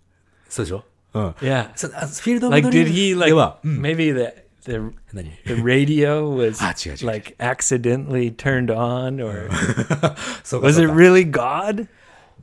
[0.47, 0.77] そうでしょ？
[0.77, 0.83] うん。
[1.13, 1.69] Yeah.
[1.75, 3.81] そあフィールド・オブ・ Like ドリー did ム he ズ like では、うん。
[3.81, 4.77] maybe the the
[5.13, 6.73] 何 the radio was Ah,
[7.05, 9.49] like accidentally turned on or
[10.43, 11.87] そうか was そう it か really God?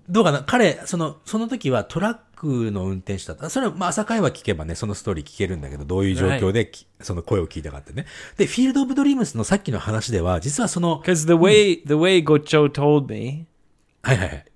[0.09, 0.42] どうかな？
[0.44, 3.50] 彼、その、その時はトラックの運転手だった。
[3.50, 8.07] それは、まあ、朝会話聞けばね、そのストーリー聞けるんだけど、どういう状況でき、その声を聞いたかってね。
[8.37, 13.46] で、フィールド・オブ・ドリームスのさっきの話では、実はその、Because the way the way Gocho told me。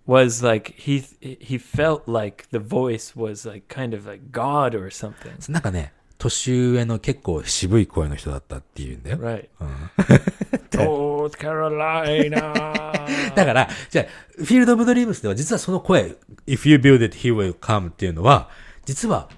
[0.07, 4.91] Was like he he felt like the voice was like kind of like God or
[4.91, 5.51] something.
[5.51, 9.19] なんかね、年上の結構渋い声の人だったっていうんだよ。
[9.19, 9.49] Right.
[10.71, 12.53] North Carolina.
[13.35, 18.51] だから、じゃあ、フィールド・オブ・ドリームスでは実はその声、If you build it, he will come っていうのは、
[18.85, 19.29] 実は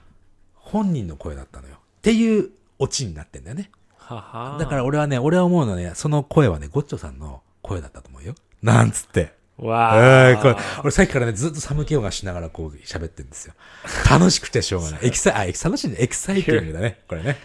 [0.55, 1.77] 本人の声だったのよ。
[1.77, 3.71] っていうオチになってんだよね。
[3.99, 4.59] Haha.
[4.59, 8.35] だから俺はね、俺は思うのはね、その声はね、ゴッチョさんの声だったと思うよ。
[8.63, 9.35] なんつって。
[9.59, 13.55] えーこれ俺さっきからね、ずっと寒気をがしながらこう喋ってるんですよ。
[14.11, 15.01] 楽しくてしょうがない。
[15.03, 15.97] エキサイ、あ、エキ楽しいね。
[15.99, 17.01] エキサイティングだね。
[17.07, 17.37] これね。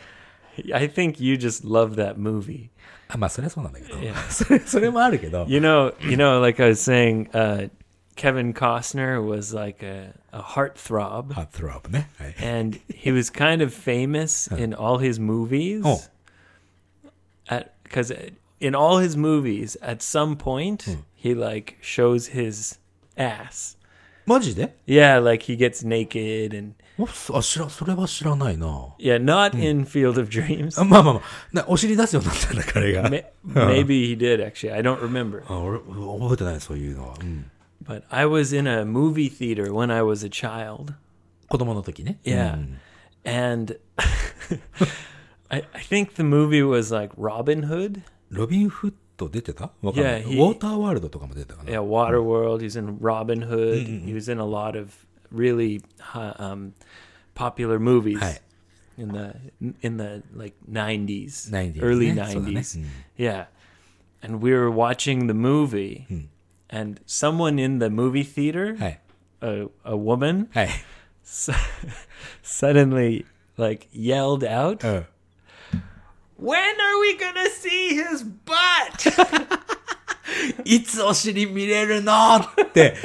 [0.73, 2.69] I think you just love that movie.
[3.09, 4.13] あまあ、それはそうなんだけど Yeah.。
[4.29, 5.45] それ、それもあるけど。
[5.47, 7.69] You know, you know, like I was saying, uh,
[8.15, 12.09] Kevin Costner was like a, a heartthrob, ハートロップね。
[12.17, 12.35] はい。
[12.43, 15.83] and he was kind of famous in all his movies.
[15.85, 16.01] Oh.
[17.47, 18.11] At because
[18.60, 22.78] in all his movies, at some point, he like shows his
[23.16, 23.76] ass.
[24.24, 28.94] マジで Yeah, like he gets naked and おあ、知ら、それは知らないな。
[28.98, 30.80] yeah, not in Field of Dreams.
[30.80, 31.22] あまあまあまあ。
[31.52, 33.08] なお尻出すようになったんだ、彼が。
[33.10, 34.72] Ma- Maybe he did actually.
[34.72, 35.42] I don't remember.
[35.48, 37.14] あ俺、覚えてない、そういうのは。
[37.20, 37.50] うん。
[37.84, 40.92] But I was in a movie theater when I was a child.
[41.48, 42.18] 子供の時ね。
[42.24, 42.54] Yeah.
[42.54, 42.78] うん
[43.24, 43.78] And
[45.48, 48.02] I, I think the movie was like Robin Hood.
[48.30, 50.22] ロビン・フット出てたわかんない。
[50.24, 51.70] Yeah, he- ウォーターワールドとかも出てたかな。
[51.70, 52.58] Yeah, Waterworld.
[52.64, 54.04] He's in Robin Hood.
[54.04, 54.92] He was in a lot of
[55.32, 55.82] really
[56.14, 56.72] uh, um,
[57.34, 58.42] popular movies はい。
[58.98, 59.34] in the
[59.80, 62.84] in the like 90s, 90s early ねそうだね 90s.
[63.18, 63.46] Yeah.
[64.22, 66.06] And we were watching the movie
[66.68, 69.00] and someone in the movie theater, はい。
[69.40, 70.68] a, a woman, は い。
[71.24, 71.50] s-
[72.42, 73.24] suddenly
[73.56, 75.06] like yelled out, うん。
[76.41, 79.11] "When are we to see his butt?"
[80.65, 82.37] いつお尻見れるの？
[82.37, 82.95] って、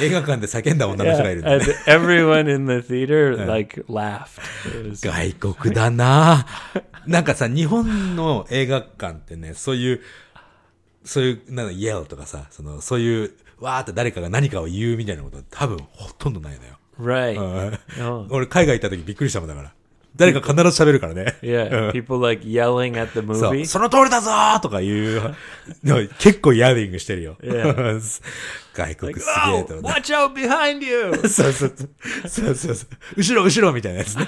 [0.00, 1.74] 映画館で叫んだ女の人がいるん Yeah, だ and ね。
[1.86, 4.40] everyone in the theater like laughed.
[4.68, 6.46] It was- 外国だな
[7.06, 10.00] なんかさ、日本の映画館ってね、そういう、
[11.04, 16.78] そういう、なんだ、イエルとかさ、その、そういう、わーって誰かが何かを言うみたいなこと多分ほとんどないのよ。
[17.00, 17.38] right.
[17.40, 19.72] うん Oh, 俺海外行った時びっくりしたもんだから。
[20.16, 21.36] 誰か必ず喋るからね。
[21.42, 23.66] Yeah, うん people like yelling at the movie.
[23.66, 25.36] その通りだぞーとか言う。
[26.18, 27.36] 結構ヤーリングしてるよ。
[27.42, 28.10] Yeah.
[28.74, 30.00] 外国 Like, すげえ oh, と思って。
[30.00, 31.28] watch out behind you.
[31.28, 32.28] そうそうそう。
[32.28, 32.76] そうそう。
[33.16, 34.26] 後ろ後ろみたいなやつね。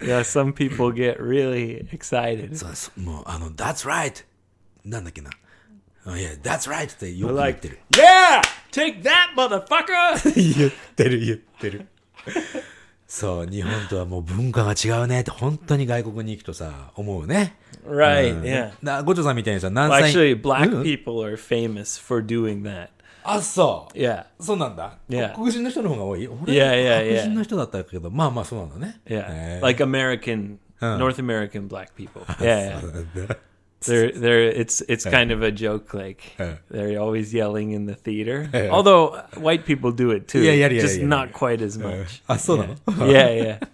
[0.00, 2.56] yeah, some people get really excited.
[2.56, 3.00] そうそう。
[3.00, 4.24] もう、あの、that's right!
[4.84, 5.30] なんだっけな。
[6.06, 6.92] あいや、that's right!
[6.92, 7.78] ってよく言っ like, てる。
[7.92, 8.40] yeah,
[8.72, 10.56] take that, motherfucker.
[10.58, 11.86] 言ってる言ってる。
[13.08, 17.56] そう、日本とはもう文化が違うねって本当に外国に行くとさ、思うね。
[17.88, 18.70] right, うん yeah.
[18.82, 22.88] な、ごちょさんみたいにさ、何歳 actually, black うん people are famous for doing that.
[23.24, 23.98] あ、そう。
[23.98, 24.98] Yeah, そうなんだ。
[25.08, 25.34] Yeah.
[25.34, 27.16] 黒人の人の方が多い俺 Yeah, yeah, yeah.
[27.16, 29.00] 白人の人だったけど、まあまあそうなんだね。
[29.06, 29.60] yeah.
[29.62, 30.58] Like American.
[30.80, 32.22] North American black people.
[32.38, 32.78] Yeah,
[33.80, 35.96] They're they're it's it's kind of a joke.
[35.96, 36.22] Like
[36.70, 38.48] they're always yelling in the theater.
[38.72, 41.32] Although white people do it too, Yeah, yeah, yeah, just yeah, not yeah.
[41.38, 42.22] quite as うん much.
[42.26, 42.74] あ、そうなの
[43.06, 43.68] Yeah, yeah.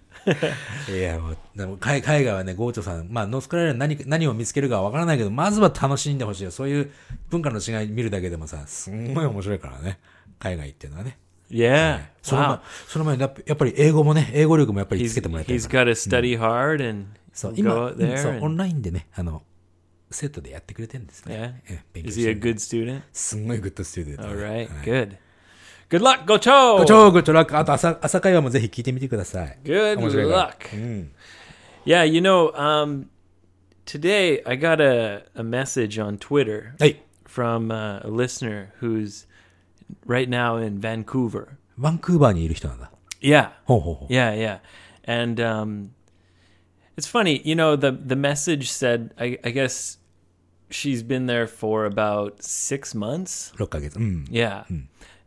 [0.90, 6.50] いや、もう、でも海海外はね、ゴーチョさん、まあ、ノースカロライナ何、何を見つけるかはわからないけど、まずは楽しんでほしいよ。
[6.50, 6.90] そういう
[7.30, 9.98] 文化の違い見るだけでもさ、すんごい面白いからね。
[10.38, 11.18] 海外っていうのはね。
[11.50, 12.00] Yeah.
[12.22, 12.60] その前 Wow.
[12.88, 15.90] その前にやっぱり英語もね、英語力もやっぱりつ He's けてもらいたい he's から。
[15.92, 17.72] got to study hard and そう、今.
[18.16, 19.42] そう、オンラインでね、あの、
[20.13, 21.61] セットでやってくれてるんですね。
[21.67, 21.73] yeah.
[21.73, 23.01] え勉強 Is し he て a る good student?
[23.13, 24.29] すんごいグッドスチューデントね。
[24.29, 24.47] All right.
[24.47, 25.17] はい Good.
[25.89, 26.25] Good luck.
[26.25, 26.77] Go Cho.
[26.79, 27.57] ご超グッドラック。
[27.57, 29.57] あと朝、朝会話もぜひ聞いてみてください。
[29.63, 30.51] Good 面白いから。
[30.51, 30.75] luck.
[30.75, 31.11] うん。
[31.85, 33.05] Yeah, you know, um,
[33.85, 37.01] today I got a, a message on Twitter はい。
[37.25, 39.25] from uh, a listener who's
[40.05, 41.57] right now in Vancouver.
[41.77, 42.91] バンクーバーにいる人なんだ。
[43.21, 44.13] Yeah, ほうほうほう。
[44.13, 44.59] yeah, yeah.
[45.05, 45.89] And um,
[46.97, 49.97] it's funny, you know, the the message said, I, I guess
[50.69, 53.53] she's been there for about six months.
[53.57, 53.97] 6ヶ月。
[53.97, 54.25] うん。
[54.29, 54.65] Yeah.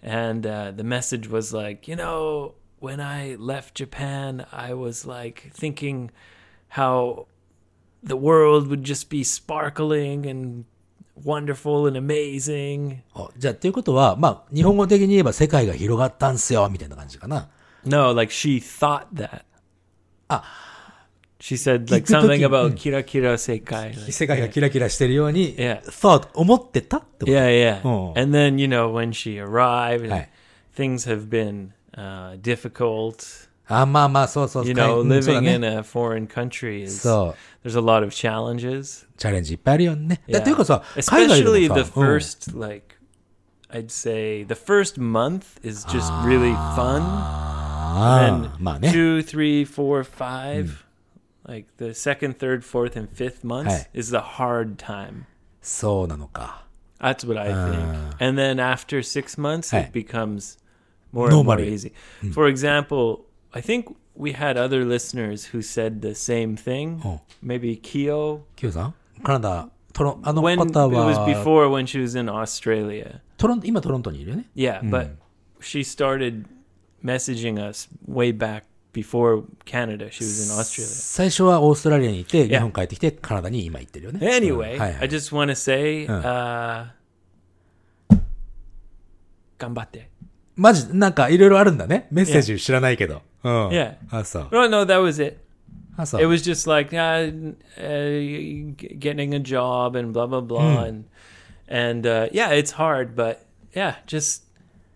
[0.03, 5.53] And uh, the message was like, you know, when I left Japan, I was like
[5.55, 6.11] thinking
[6.70, 7.27] how
[8.03, 10.64] the world would just be sparkling and
[11.25, 13.03] wonderful and amazing.
[13.14, 17.48] あじゃあ、ということは、まあ、日本語的に言えば世界が広がったんすよ、みたいな感じかな。
[17.85, 19.42] No, like she thought that.
[20.29, 20.42] Ah.
[21.40, 23.96] She said like 聞くとき、 something about kira kira sekai.
[23.96, 25.83] like- 世界がキラキラしてるように、 Yeah.
[25.83, 27.88] thought, 思ってたってこと Yeah, yeah.
[27.88, 28.12] Oh.
[28.16, 30.29] And then, you know, when she arrived, and Right.
[30.77, 33.48] things have been uh, difficult.
[33.66, 34.66] あ、まあまあ、そうそう。
[34.68, 37.68] You かい know, うんそうだ living ね in a foreign country is そう。
[37.68, 39.07] there's a lot of challenges.
[39.16, 40.22] チャレンジいっぱいあるよね。
[40.31, 40.44] だ Yeah.
[40.44, 42.96] というかさ、海外 Especially で the もさ、うん first, like,
[43.70, 47.01] I'd say the first month is just really fun.
[47.03, 48.90] ああ、まあね。
[48.90, 50.68] Two, three, four, five,
[51.46, 53.98] like the second, third, fourth, and fifth months Hey.
[54.01, 55.25] is the hard time.
[55.61, 56.66] そうなのか。
[57.01, 58.16] That's what I think.
[58.20, 59.87] And then after six months, Hey.
[59.87, 60.59] it becomes
[61.12, 61.72] more and more Normally.
[61.72, 61.92] easy.
[62.33, 67.01] For example, I think we had other listeners who said the same thing.
[67.05, 67.20] Oh.
[67.42, 68.44] Maybe Kyo.
[68.57, 73.20] キヨさんカナダ、トロン、あの When 方 it was は、 before when she was in Australia.
[73.37, 74.46] トロン、今トロントにいるよね。
[74.55, 75.11] Yeah, but
[75.61, 76.44] she started
[77.05, 78.62] messaging us way back
[78.96, 80.11] before Canada.
[80.11, 80.87] She was in Australia.
[80.87, 82.48] 最初はオーストラリアにいて、 Yeah.
[82.51, 84.20] 日本帰ってきて、カナダに今行ってるよね。
[84.27, 86.20] Anyway, うんはいは I い just want to say, Huh.
[86.22, 86.87] uh,
[89.59, 90.09] 頑張って.
[90.57, 92.07] マジ、なんかいろいろあるんだね。
[92.11, 93.22] メッセージ知らないけど。
[93.42, 93.68] うん。
[93.68, 93.96] Yeah.
[94.11, 94.48] あ、そう。
[94.53, 95.38] No, no, that was it.
[95.96, 96.20] あ、そう。
[96.22, 101.05] It was just like uh, uh, g- getting a job and blah blah blah and
[101.68, 103.38] and uh, yeah, it's hard, but
[103.75, 104.42] yeah, just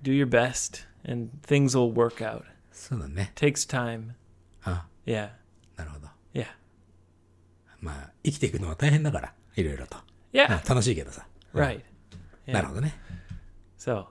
[0.03, 2.45] do your best and things will work out.
[2.82, 3.32] そうだね。
[3.36, 4.10] Takes time.
[4.64, 5.30] あ、Yeah,
[5.78, 6.08] なるほど。
[6.34, 6.48] yeah,
[7.80, 9.98] まあ、生きていくのは大変だから、いろいろと。
[10.34, 10.46] yeah.
[10.52, 11.28] うん楽しいけどさ。
[11.54, 11.82] Right.
[12.48, 12.70] なる Yeah.
[12.70, 12.94] ほどね。
[13.78, 14.06] So,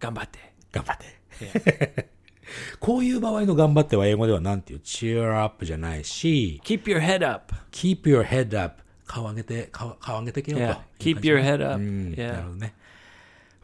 [0.00, 0.38] 頑張って.
[0.72, 2.08] 頑張って。
[2.80, 7.54] こういう場合の頑張っては英語ではなんていう？Cheer up じゃないし、Keep your head up.
[7.70, 10.64] keep your head up 顔上げて、顔、顔上げてけよと。
[10.64, 10.68] Yeah.
[10.68, 11.78] いう Keep 感じ your head up.
[11.78, 12.42] うん、なる Yeah.
[12.44, 12.74] ほどね。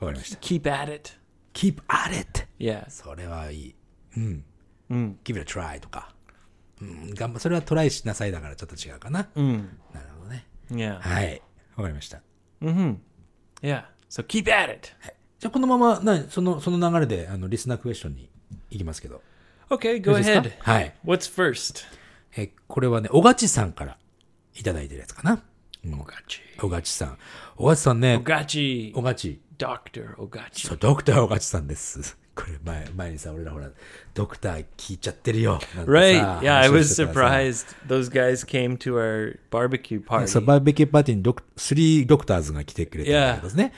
[0.01, 0.40] わかりました。
[0.40, 1.11] Keep at it.
[1.55, 2.85] keep at it Yeah.
[2.90, 3.75] それはいい。
[4.16, 4.44] うん。
[4.90, 5.14] Mm.
[5.24, 6.14] give it a try とか。
[6.81, 9.29] うん、頑張、それはトライしなさいだからちょっと違うかな。
[9.37, 9.68] Mm.
[9.92, 10.46] なるほどね。
[10.70, 10.98] Yeah.
[11.00, 11.42] はい。
[11.77, 12.20] わかりました。
[12.62, 12.96] Mm-hmm.
[13.62, 13.85] Yeah.
[14.11, 14.90] So keep at it.
[15.38, 18.31] じゃあこのまま、なその、その流れで、あの、リスナークエスチョンに
[18.70, 19.22] 行きますけど。
[19.70, 20.53] Okay, よ go ahead.
[20.61, 20.94] はい。
[21.05, 21.85] What's first?
[22.37, 23.98] え、これはね、おがちさんから
[24.55, 25.42] いただいてるやつかな。
[25.85, 26.64] Ogachi.
[26.64, 27.18] おがちさん。
[27.57, 28.92] おがちさんね、Ogachi.
[28.94, 29.40] おがち。
[29.59, 30.16] Dr.
[30.16, 30.66] Ogachi.
[30.66, 32.16] そう、ドクターおがちさんです。
[32.35, 33.70] これ前、前にさ、俺らほら、
[34.14, 35.61] ドクター聞いちゃってるよ。
[35.87, 36.40] Right.
[36.40, 37.66] Yeah, I was surprised.
[37.87, 40.27] Those guys came to our barbecue party.
[40.27, 43.73] そう、バーベキューパーティーにドク、スリードクターズが来てくれてるんだけどね。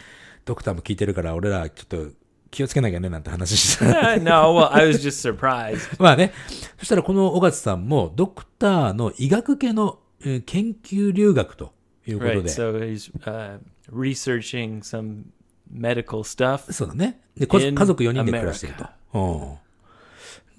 [0.45, 2.13] ドクターも聞いてるから、俺らちょっと聞
[2.53, 4.01] 気をつけなきゃねなんて話してた。
[4.15, 5.95] Uh, no, well, I was just surprised.
[6.03, 6.33] まあね。
[6.79, 11.75] そしたらこの小勝さんもドクターの医学系のえー研究留学と
[12.07, 12.43] いうこと Right.
[12.45, 12.49] で。
[12.49, 13.59] So he's uh,
[13.93, 15.25] researching some
[15.73, 17.21] medical stuff そうだね。
[17.37, 18.87] で、家族4人で暮らしてると。
[19.15, 19.59] うん。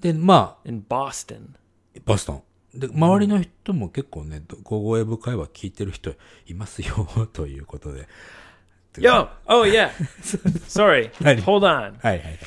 [0.00, 1.50] で、まあ、in Boston.
[2.04, 2.42] ボストン。
[2.74, 6.14] で、周りの人も結構ね、ゴゴエブ会話聞いてる人
[6.46, 8.06] いますよ、ということで。
[8.98, 9.28] Yo!
[9.46, 9.90] Oh, yeah.
[10.66, 11.10] Sorry.
[11.44, 11.98] Hold on.
[12.00, 12.38] はいはいはい。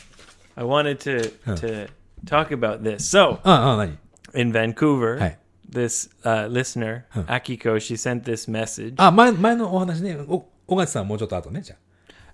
[0.56, 1.90] I wanted to, to
[2.26, 2.98] talk about this.
[2.98, 3.98] So, ああ、何
[4.34, 5.38] in Vancouver, Hi.
[5.70, 8.96] this uh, listener, Akiko, she sent this message.
[8.98, 10.18] あ、前、前のお話ね。
[10.28, 11.76] お、小勝さんもうちょっと後ね、じゃ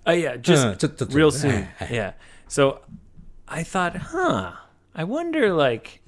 [0.07, 1.51] Oh, yeah, just Uh, just- just- real just- soon.
[1.79, 1.95] Hi, hi.
[1.95, 2.13] Yeah.
[2.49, 2.81] So
[3.47, 4.53] I thought, huh,
[4.93, 6.01] I wonder, like,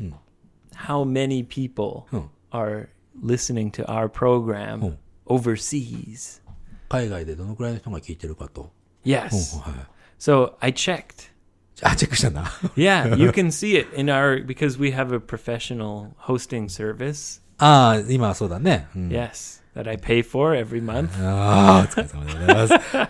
[0.75, 2.27] how many people Hmm.
[2.51, 2.89] are
[3.21, 4.97] listening to our program Hmm.
[5.27, 6.41] overseas.
[6.47, 6.51] あ。
[6.89, 8.71] 海外でどのくらいの人が聞いてるかと。
[9.05, 9.59] Yes.
[9.59, 9.73] はい。
[10.19, 11.31] So I checked.
[11.81, 12.43] あ、チ ェックしたんだ。
[12.75, 17.41] Yeah, you can see it in our because we have a professional hosting service.
[17.57, 18.87] ああ、今はそうだね。
[18.95, 21.09] うん Yes, that I pay for every month.
[21.21, 22.73] ああ、お疲 れ様でございます。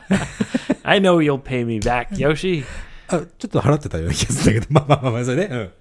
[0.83, 2.63] I know you'll pay me back, Yoshi.
[3.07, 5.71] あ、ちょっと払ってたような気がするんだけど、まあまあまあまあ、それで、うん。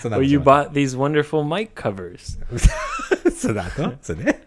[0.00, 2.38] その Well, 後 you bought these wonderful mic covers.
[3.30, 4.46] その後それで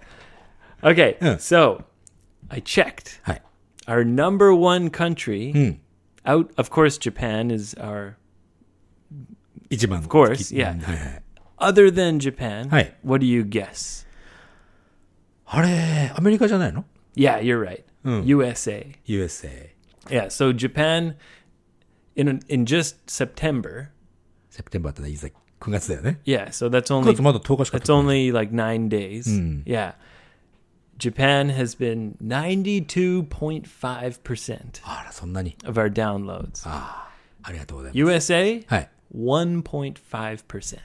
[0.82, 1.36] Okay, Yeah.
[1.38, 1.84] so
[2.50, 3.20] I checked.
[3.24, 3.42] はい。
[3.88, 5.80] Our number one country, うん。
[6.26, 8.14] out of course, Japan is our.
[9.70, 10.08] 一番の。
[10.08, 10.82] Of course, うん yeah.
[10.84, 11.22] はいはい。
[11.60, 12.94] Other than Japan, Hi.
[13.06, 14.05] what do you guess?
[15.46, 17.84] あれ、アメリカじゃないの Yeah, you're right.
[18.06, 18.24] Mm.
[18.26, 18.96] USA.
[19.06, 19.70] ?USA。
[20.10, 21.16] Yeah, so Japan,
[22.16, 23.90] in in just September.
[24.50, 25.32] セプテンバーってのはいざ9
[25.70, 26.20] 月だよね。
[26.26, 29.24] Yeah, so that's 9 only 月まだ10日しか経 It's ってない only like nine days.
[29.28, 29.64] Mm.
[29.66, 29.94] Yeah.
[30.98, 35.56] Japan has been 92.5% あら、そんなに。
[35.66, 36.68] of our downloads.
[36.68, 37.12] ああ、
[37.44, 38.34] ありがとうございます。
[38.34, 38.90] USA, はい。
[39.16, 40.80] 1.5%.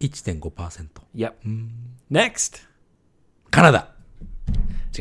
[0.00, 0.88] 1.5%。
[1.14, 1.32] Yep.
[2.10, 2.62] Next.
[3.50, 3.88] カナダ。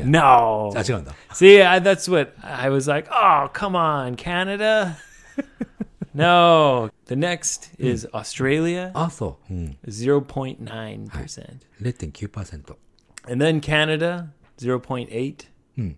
[0.06, 0.72] No.
[0.76, 1.14] あ、違うんだ。
[1.34, 4.98] See, I, that's what I was like, oh, come on, Canada.
[6.14, 6.90] no.
[7.08, 9.54] The next is Australia, あ、そう。
[9.54, 9.78] うん。
[9.86, 11.60] 0.9%.
[11.82, 12.76] 0.9%。
[13.28, 15.46] And then Canada, 0.8.
[15.76, 15.92] Hmm.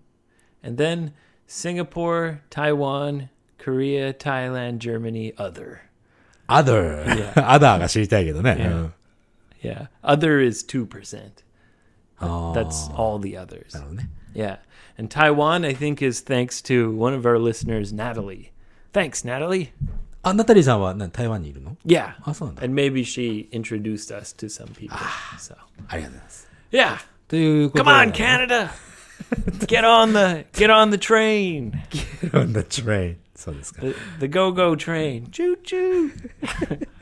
[0.63, 1.13] And then
[1.48, 5.82] Singapore, Taiwan, Korea, Thailand, Germany, other.
[6.48, 7.04] other.
[7.06, 7.34] Yeah.
[7.36, 8.52] other が知りたいけどね。
[8.60, 8.72] Yeah.
[8.72, 8.94] うん。
[9.62, 9.88] Yeah.
[10.04, 11.44] Other is 2%.
[12.20, 12.60] ああ。
[12.60, 13.74] That's all the others.
[13.74, 14.10] なるほどね。
[14.34, 14.60] Yeah.
[14.98, 18.52] And Taiwan, I think, is thanks to one of our listeners, Natalie.
[18.94, 19.70] Thanks, Natalie.
[20.22, 22.13] あ、ナタリーさんは何台湾にいるの Yeah.
[22.24, 22.63] あ、そうなんだ。
[22.63, 24.96] And maybe she introduced us to some people.
[25.39, 25.56] So,
[25.88, 26.48] ありがとうございます。
[26.72, 26.98] yeah.
[27.28, 28.70] ということ Come で on, Canada.
[29.68, 31.72] get on the get on the train.
[32.34, 33.18] on the train.
[33.36, 33.82] そうですか。
[33.82, 35.28] The, the go-go train.
[35.32, 36.12] Choo choo.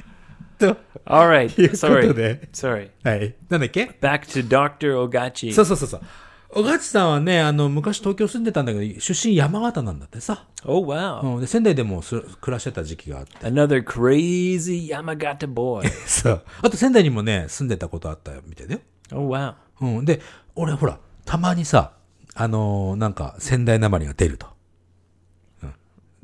[0.59, 1.61] と All right.
[1.61, 2.14] いうこと Sorry.
[2.14, 2.90] で、Sorry.
[3.05, 3.35] はい。
[3.49, 5.09] なんだっけ？Back to Dr.
[5.09, 5.53] Ogachi.
[5.53, 6.01] そうそうそうそう。
[6.49, 10.47] 小勝さんはね、あの、昔東京住んでたんだけど、出身山形なんだってさ。
[10.64, 11.21] oh wow.
[11.35, 11.40] うん。
[11.40, 13.37] で、仙台でもす暮らしてた時期があって。
[13.47, 15.87] Another crazy Yamagata boy.
[16.07, 16.42] そう。
[16.62, 18.81] あと仙台にもね、住んでたことあったみたいだよ。
[19.12, 19.55] oh wow.
[19.81, 20.05] うん。
[20.05, 20.21] で、
[20.55, 21.92] 俺ほら、たまにさ、
[22.35, 24.47] あのーなんか、仙台なまりが出ると。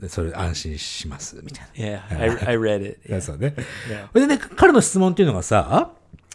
[0.09, 3.21] それ安心します、みたい Yeah, I, I read it.
[3.21, 3.55] そうね。
[4.15, 5.93] でね、彼の質問っていうのがさ、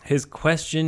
[0.08, 0.88] His question、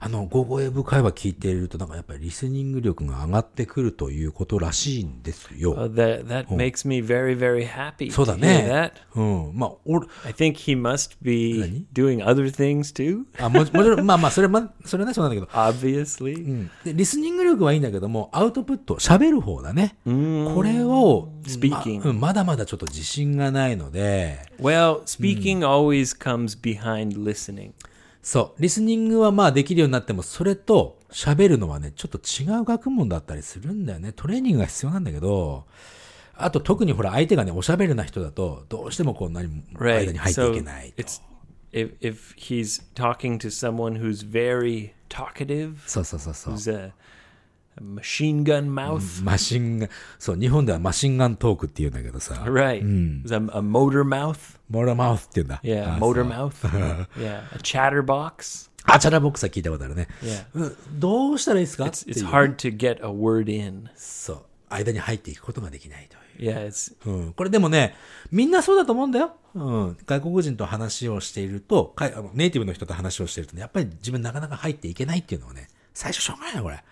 [0.00, 5.74] あの、語彙部会話聞いていると、なんかやっぱりリスニング力が上がってくるということらしいんですよ。
[5.74, 8.10] Uh, that, that makes me very, very happy.
[8.10, 8.92] そうだね。
[9.14, 9.52] うん。
[9.54, 13.24] まあ、俺、I think he must be doing other things too.
[13.38, 15.58] あ、も,もちろん、まあまあ、それは、それはね、そうなんだけど。
[15.58, 16.34] Obviously.
[16.36, 16.70] うん。
[16.82, 19.96] で、リスニング力はいいんだけども、アウトプット、喋る方だね。
[20.06, 20.52] うん。
[20.54, 24.50] これを、speaking ま,、うん、まだまだちょっと自信がないので。
[24.58, 27.72] Well, speaking、うん、always comes behind listening.
[28.24, 34.12] そう、リスニングはまあできるようになっても、それと喋るのはね、ちょっと違う学問だったりするんだよね。
[34.16, 35.66] トレーニングが必要なんだけど、
[36.34, 40.12] あと特にほら相手がね、おしゃべりな人だと、どうしてもこう何も間 Right.
[40.12, 41.02] に入ってい So けないと。
[41.02, 41.20] it's
[41.72, 46.54] if if he's talking to someone who's very talkative, そうそうそうそう。
[46.54, 46.92] who's a,
[47.76, 49.24] a machine gun mouth?
[49.24, 52.82] マシンガン、そう、日本ではマシンガントークって言うんだけどさ、 Right.
[53.24, 54.58] Is a, a motor mouth?
[54.68, 55.60] モーラーマウスって言うんだ。
[55.62, 56.52] Yeah, あ motor mouth?
[57.16, 58.70] yeah, a chatterbox?
[58.84, 60.08] あ、チャラボックスは聞いたことあるね。
[60.92, 63.88] どうしたらいいですか？It's hard to get a word in.
[63.96, 64.42] そう。
[64.68, 66.52] 間に入っていくことができないという。
[66.52, 67.94] Yeah, it's うん、これでもね、
[68.30, 69.36] みんなそうだと思うんだよ。
[69.54, 71.94] うん、外国人と話をしていると、
[72.34, 76.82] ネイティブの人と話をしているとね、やっぱり自分なかなか入っていけないっていうのはね、最初しょうがないな、これ。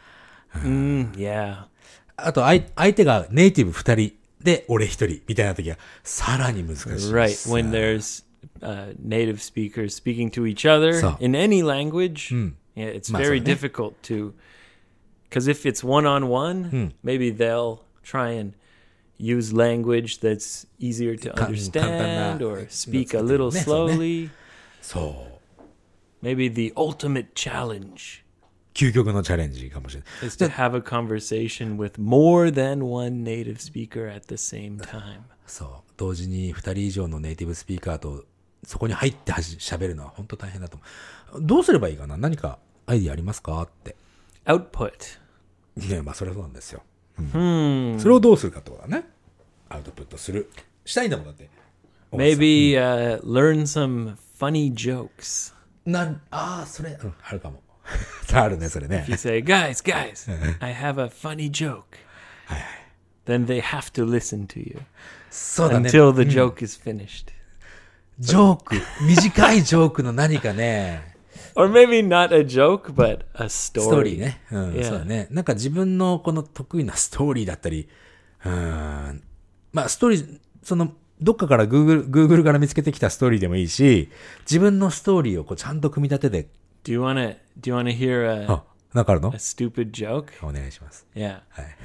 [0.55, 1.65] mm, yeah.
[2.15, 4.11] あと、相相手がネイティブ二人
[4.41, 7.11] で、俺一人みたいな時は、さらに難しいです。
[7.13, 7.49] Right.
[7.51, 8.23] When there's
[8.61, 12.49] uh, native speakers speaking to each other So- in any language, Hmm.
[12.75, 13.53] yeah, it's Ma, very so, ne?
[13.53, 14.33] difficult to.
[15.29, 18.53] Because if it's one on one, maybe they'll try and
[19.19, 23.87] use language that's easier to Kan- understand kantana- or speak a that's- little ne, so,
[23.87, 23.93] ne.
[23.95, 24.29] slowly.
[24.81, 25.27] そ
[26.23, 26.25] う。
[26.25, 28.20] Maybe the ultimate challenge
[28.74, 30.26] 究極のチャレンジかもしれない。
[30.26, 35.20] is to have a conversation with more than one native speaker at the same time.
[35.46, 35.92] そう。
[35.96, 38.24] 同時に二人以上のネイティブスピーカーと、
[38.64, 40.78] そこに入ってはし喋るのは本当大変だと
[41.32, 41.46] 思う。
[41.46, 42.16] どうすればいいかな？
[42.16, 43.60] 何かアイディアありますか？
[43.62, 43.96] って。
[44.46, 44.92] Output.
[45.76, 46.82] ねまあそれはそうなんですよ。
[47.18, 47.98] Hmm.
[47.98, 49.06] それをどうするかってことだね。
[49.68, 50.50] アウトプットする。
[50.84, 51.48] したいんだもんだって。
[52.12, 55.54] Maybe uh, learn some funny jokes.
[55.86, 57.61] なん、ああ、それ、うん、あるかも。
[58.32, 59.10] あるね、それね If。
[59.10, 60.30] you say, guys, guys,
[60.60, 61.98] I have a funny joke,
[63.26, 64.80] then they have to listen to you
[65.30, 65.88] そうだね。
[65.88, 67.32] until the joke is finished.
[68.18, 68.76] ジョーク。
[69.06, 71.12] 短いジョークの何かね。
[71.54, 74.20] Or maybe not a joke, but a ストーリー story.
[74.20, 74.40] ね。
[74.50, 74.84] うん、Yeah.
[74.84, 75.26] そうだね。
[75.30, 77.88] なんか自分のこの得意なストーリーだったり、
[78.44, 79.22] うん、
[79.72, 84.10] まあストーリー、その、どっかから Google、Google から見つけてきたストーリーでもいいし、
[84.40, 86.48] 自分のストーリーをこうちゃんと組み立てて、
[86.83, 88.63] Do you want to do you want to hear a, あ、
[88.93, 90.27] なんかあるの a stupid joke?
[90.41, 91.05] お願いします。
[91.15, 91.41] Yeah.
[91.49, 91.75] はい。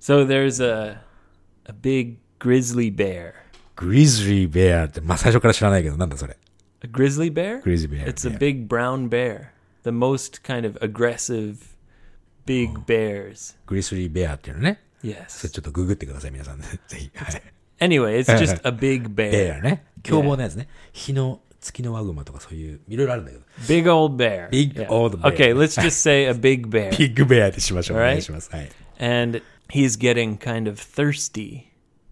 [0.00, 1.02] So there's a
[1.64, 3.32] a big grizzly bear.
[3.76, 6.36] グリズリーベアって、まあ最初から知らないけど、なんだそれ。
[6.82, 7.62] A grizzly bear?
[7.62, 8.38] Grizzly bear, It's a yeah.
[8.38, 9.50] big brown bear.
[9.82, 11.56] The most kind of aggressive
[12.46, 13.56] big bears.
[13.66, 14.80] グリズリーベアっていうのね。
[15.02, 15.50] それ Yes.
[15.50, 16.66] ちょっとググってください、皆さんね。
[16.88, 17.10] ぜひ。
[17.14, 17.42] はい。
[17.80, 19.58] Anyway, it's just a big ベ bear.
[19.58, 19.86] アね。
[20.02, 20.68] 凶暴なやつね。
[20.92, 23.44] 日の、 月のワグマとかそういう、いろいろあるんだけど。
[23.68, 24.48] Big old bear.
[24.50, 25.34] Big old bear.
[25.34, 26.96] Okay, let's just say a big bear.
[26.96, 27.96] ビッグベアでしましょう。
[27.98, 28.06] お Alright.
[28.06, 28.50] 願いします。
[28.50, 28.70] はい。
[28.98, 31.64] And he's getting kind of thirsty.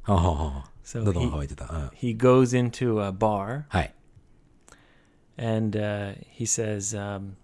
[0.02, 1.64] はあはあはあ So 喉が he- 渇いてた。
[1.64, 1.88] うん。
[1.88, 3.94] He goes into a bar はい。
[5.38, 7.36] and uh, he says, um,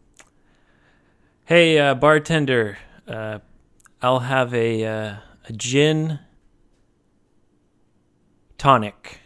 [1.44, 3.38] "Hey, uh, bartender, uh,
[4.02, 5.16] I'll have a uh,
[5.48, 6.18] a gin
[8.58, 9.20] tonic."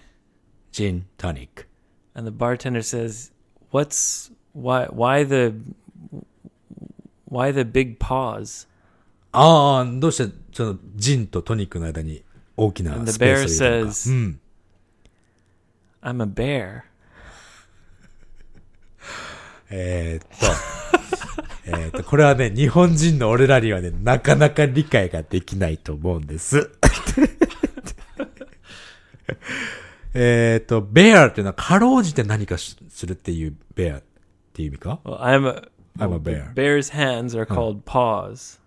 [0.70, 1.66] ジン、トニック。
[2.14, 3.30] And the bartender says,
[3.72, 5.54] "What's why why the
[7.30, 8.66] why the big pause?"
[9.32, 12.22] ああ、どうして、その、ジンとトニックの間に
[12.56, 14.40] 大きな And the スペー bear スを入れたのか says- うん。
[16.00, 16.82] I'm a bear.
[19.70, 20.46] えーっと、
[21.66, 26.70] えーっと、これはね、日本人の俺らにはね、なかなか理解ができないと思うんです。
[30.14, 34.02] えーっと、ベアっていうのは、かろうじて何かしするっていうベアっ
[34.52, 35.68] ていう意味か Well, I'm a
[35.98, 36.54] I'm a well, bear.
[36.54, 38.58] Bear's hands are called paws.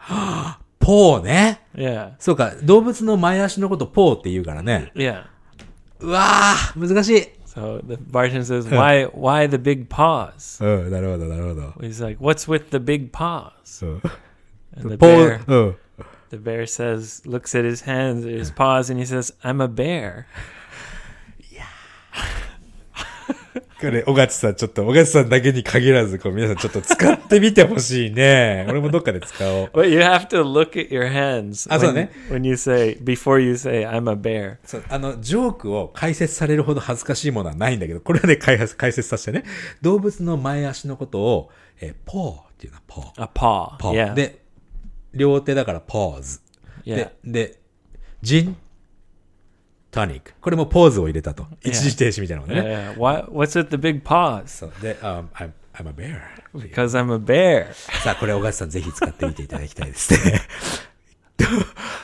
[0.79, 1.61] ポーね。
[1.75, 2.13] Yeah.
[2.19, 4.91] そうか、動物の前足のことポーって言うからね。
[4.95, 5.23] Yeah.
[5.99, 7.27] うわー、難しい。
[7.45, 11.61] So the bartender says, "Why why the big paws?" うん、なるほど、なるほど。
[11.79, 14.01] He's like, "What's with the big paws?" うん
[14.75, 15.75] And the ポ bear ー、うん。
[16.31, 20.25] the bear says looks at his hands, his paws and he says, "I'm a bear."
[23.80, 28.66] これ、小勝さん、ちょっと、小勝さんだけに限らず、こう、皆さんちょっと使ってみてほしいね。
[28.70, 29.70] 俺もどっかで使おう。
[29.72, 32.10] But you have to look at your hands Ah, so when, ne?
[32.28, 34.56] when you say before you say I'm a bear.
[34.64, 39.44] そう、あの、ジョークを解説されるほど恥ずかしいものはないんだけど、これはね、解説、解説させてね。
[39.80, 41.50] 動物の前足のことを、
[41.80, 43.76] えーポーっていうのは、ポー。
[43.76, 43.76] Paw.
[43.78, 44.08] ポー。
[44.08, 44.14] Yeah.
[44.14, 44.40] で、
[45.14, 46.40] 両手だから、ポーズ。
[46.84, 47.60] で、で、
[48.22, 48.52] ジ
[49.88, 50.32] ン、トニック。
[50.40, 51.46] これもポーズを入れたと。
[51.62, 52.60] 一時停止みたいなもんね。
[52.60, 52.96] yeah.
[52.96, 54.00] Why, what's with the big
[54.66, 54.82] う。
[54.82, 56.20] で、um, I'm, I'm a bear.
[56.54, 57.72] Because I'm a bear.
[58.02, 60.40] さあ、これ、小勝さんぜひ使ってみていただきたいですね。
[61.38, 61.46] ど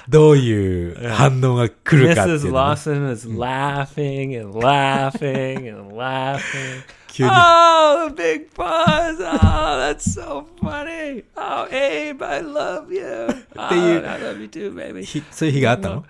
[0.09, 2.47] どういう反応が来るかっていう Mrs.
[2.47, 6.85] のね Lawson is laughing and laughing and laughing.
[7.09, 9.21] 急に Oh, the big paws.
[9.21, 11.25] Oh, that's so funny.
[11.37, 13.29] Oh, Abe, I love you.
[13.57, 15.05] Oh, you- I love you too, baby.
[15.05, 16.05] ひそういう日があったの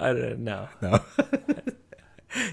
[0.00, 0.68] I don't know.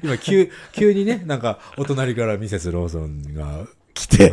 [0.04, 4.32] 今、急、急にね、なんか、お隣からミセスローソンが来て、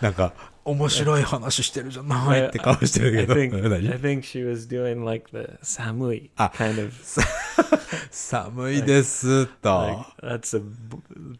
[0.00, 0.32] なんか、
[0.64, 6.50] 面白い話してるじゃないって顔してる I けど、think, 何 I think she was doing like the samui Ah.
[6.52, 6.92] kind of.
[8.10, 10.06] 寒いです、と。
[10.22, 10.62] Like, that's a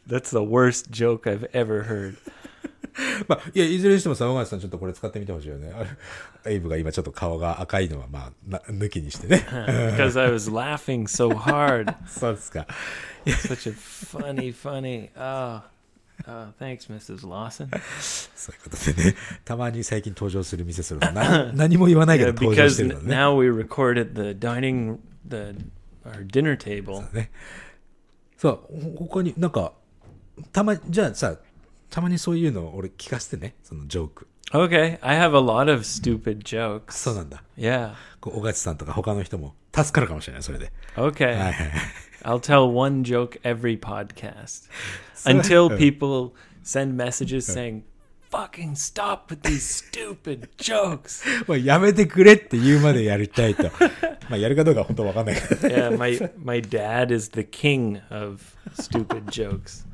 [0.08, 2.16] that's the worst joke I've ever heard.
[3.28, 5.72] まあ、いや、いずれにしてもさ、小川さんちょっとこれ使ってみてほしいよね。
[6.46, 9.44] エイブが今ちょっと顔が赤いのは、まあ、な抜きにしてね。
[9.96, 11.94] because I was laughing so hard.
[12.06, 12.66] そうですか。
[13.26, 15.10] Such a funny, funny.
[15.16, 15.62] Oh,
[16.28, 17.26] oh, thanks, Mrs.
[17.26, 17.68] Lawson.
[18.34, 23.14] そういうことでね、たまに最近登場するミセスローソン、な何も言わないけど登場してるのね。
[23.14, 25.56] now we recorded the dining the
[26.04, 27.12] our dinner table.
[27.12, 27.30] ね。
[28.36, 29.72] そう、ほ他になんか、
[30.52, 31.36] たま、じゃあさ、
[31.94, 34.26] たまにそういうの俺聞かせてね、そのジョーク。
[34.50, 36.90] Okay, I have a lot of stupid jokes.
[36.90, 37.44] そうなんだ。
[37.56, 37.92] Yeah.
[38.20, 40.72] こう小勝さんとか他の人も助かるかもしれない、それで。
[40.96, 41.26] Okay.
[41.26, 41.70] はいはいはい。
[42.24, 44.68] I'll tell one joke every podcast
[45.24, 46.32] until people
[46.64, 47.82] send messages saying,
[48.32, 53.70] "Fucking stop with these stupid jokes." まあ、やめてくれって言うまでやりたいと。
[54.28, 55.68] まあ、やるかどうかは本当わかんないけど。
[55.68, 58.42] Yeah, my my dad is the king of
[58.80, 59.86] stupid jokes.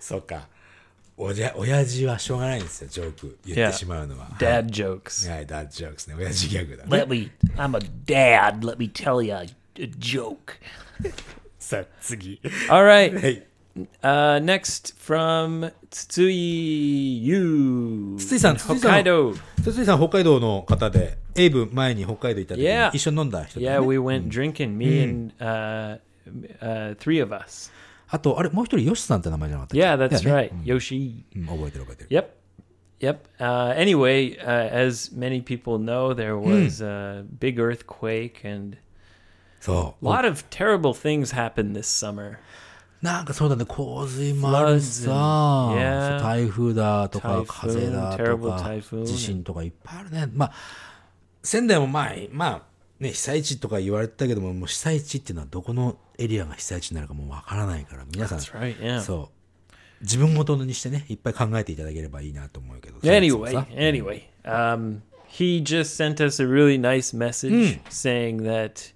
[0.00, 0.48] そうか。
[1.16, 4.28] おじゃ、親父はしょうがないんですよ、ジョーク言ってしまうのは。
[4.38, 5.30] Dad jokes.
[5.30, 6.14] はい、ダッジョークですね。
[6.18, 6.90] 親父ギャグだね。
[6.90, 8.60] Let me, I'm a dad.
[8.60, 9.46] Let me tell you a,
[9.80, 10.54] a joke.
[11.58, 12.40] さあ、次。
[12.68, 13.14] All right.
[13.14, 13.46] はい。
[14.02, 18.16] Uh, next from Tsui Yu.
[18.18, 19.36] 筒井さん、筒井さん Hokkaido.
[19.62, 22.90] 筒井さん、北海道の方で、エイブ前に北海道行った時に Yeah.
[22.92, 24.76] 一緒に飲んだ人だ Yeah, よね we went drinking.
[24.76, 25.98] Me and uh,
[26.60, 27.72] uh, three of us.
[28.14, 30.64] あと、あれ、もう一人、ヨシさんって名前じゃなかったっけ Yeah, that's だよね right.
[30.64, 31.24] Yoshi.
[31.34, 32.10] うん覚えてる覚えてる。
[32.10, 32.28] Yep.
[33.00, 33.18] Yep.
[33.40, 38.78] Uh, anyway, uh, as many people know, there was a big earthquake and
[39.60, 40.06] そう。
[40.06, 42.36] a lot of terrible things happened this summer.
[43.02, 46.10] なんかそうだね、洪水もあるし Floods さ、and- yeah.
[46.12, 50.28] そう台風だとか、Typhoon, 風だと terrible か typhoon.、地震とかいっぱいあるね。
[50.32, 50.52] まあ、
[51.42, 52.62] 仙台もまあ、まあ、
[53.00, 58.78] ね、被災地とか言われてたけども、もう被災地っていうのはどこのエリアが被災地になるかもうわからないから、皆さん、right.
[58.78, 59.00] Yeah.
[59.00, 59.30] そ
[59.70, 62.98] う、自分ごとにしてね、いっぱい考えていただければいいなと思うけど。
[63.00, 68.92] Anyway, anyway, um, he just sent us a really nice message saying that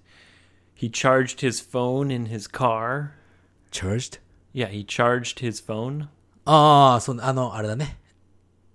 [0.73, 3.11] he charged his phone in his car.
[3.71, 4.19] charged?
[4.53, 6.07] Yeah, he charged his phone.
[6.45, 7.99] ああ、その、あの、あれだね。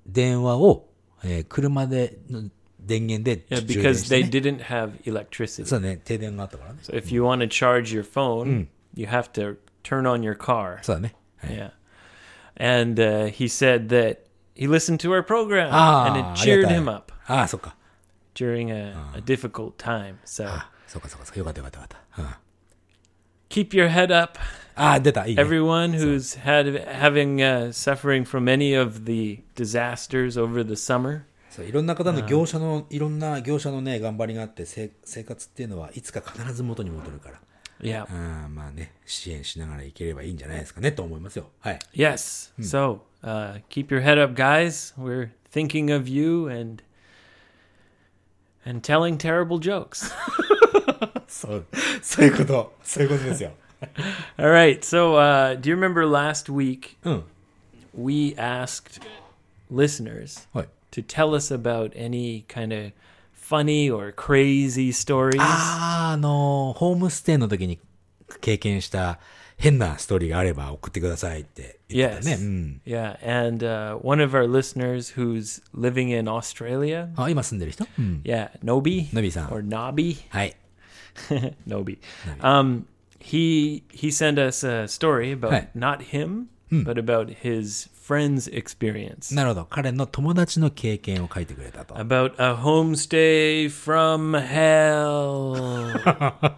[0.07, 0.89] 電話を、
[1.25, 2.51] えー車で、の
[2.84, 5.66] 電源で Yeah, 充電 because して they ね、 didn't have electricity.
[5.66, 6.80] そうだね、停電があったからね。
[6.84, 10.80] So if you want to charge your phone, you have to turn on your car.
[10.84, 11.16] そうだね。
[11.38, 11.72] はい Yeah.
[12.62, 14.20] And uh, he said that
[14.55, 17.76] he listened to our program Ah, and it ありが cheered たい him up ああ、そっか。
[18.36, 20.16] during a, a difficult time.
[20.26, 21.39] So あそうかそうかそうか。
[21.39, 22.22] よかったよかったよかった。
[22.22, 22.30] うん、
[23.49, 24.39] keep your head up,
[24.76, 25.26] ああ、出た。
[25.28, 25.41] いいね。
[25.43, 31.24] everyone who's had having uh, suffering from any of the disasters over the summer.
[31.55, 37.40] そういろんな方の業者の、いろんな業者のね、頑張りがあって、せ生活っていうのはいつか必ず元に戻るから。
[37.80, 38.02] Yeah.
[38.02, 41.46] ああまあね、支援しながらいければいいんじゃないですかね、と思いますよ。
[41.61, 41.78] はい。
[41.94, 42.52] Yes.
[42.59, 44.94] So uh, keep your head up, guys.
[44.98, 46.82] We're thinking of you and
[48.66, 50.12] and telling terrible jokes.
[51.28, 51.66] そう、
[52.02, 52.74] そういうこと。
[52.82, 53.52] そういうことですよ。
[54.38, 54.80] All right.
[54.80, 57.24] So uh, do you remember last week うん。
[57.96, 59.00] we asked
[59.70, 60.68] listeners はい。
[60.93, 62.91] to tell us about any kind of
[63.34, 65.38] funny or crazy stories?
[65.41, 67.80] ああ、あの、ホームステイの時に
[68.41, 69.20] 経験した
[69.57, 72.38] 変なストーリーがあれば送ってくださいって言ってた Yes.
[72.38, 72.43] ね。
[72.43, 72.82] うん。
[72.86, 78.22] Yeah, and uh, one of our listeners who's living in Australia, あ、今住んでる人うん。
[78.24, 79.51] yeah, Nobi Nobi-san.
[79.53, 80.55] or Nobby, はい。
[81.68, 81.97] Nobi.
[82.41, 82.86] Um,
[83.20, 85.68] he he sent us a story about Hey.
[85.76, 89.66] not him, but about his friend's experience なるほど。
[89.66, 91.93] 彼の友達の経験を書いてくれたと。
[91.95, 95.80] about a homestay from hell.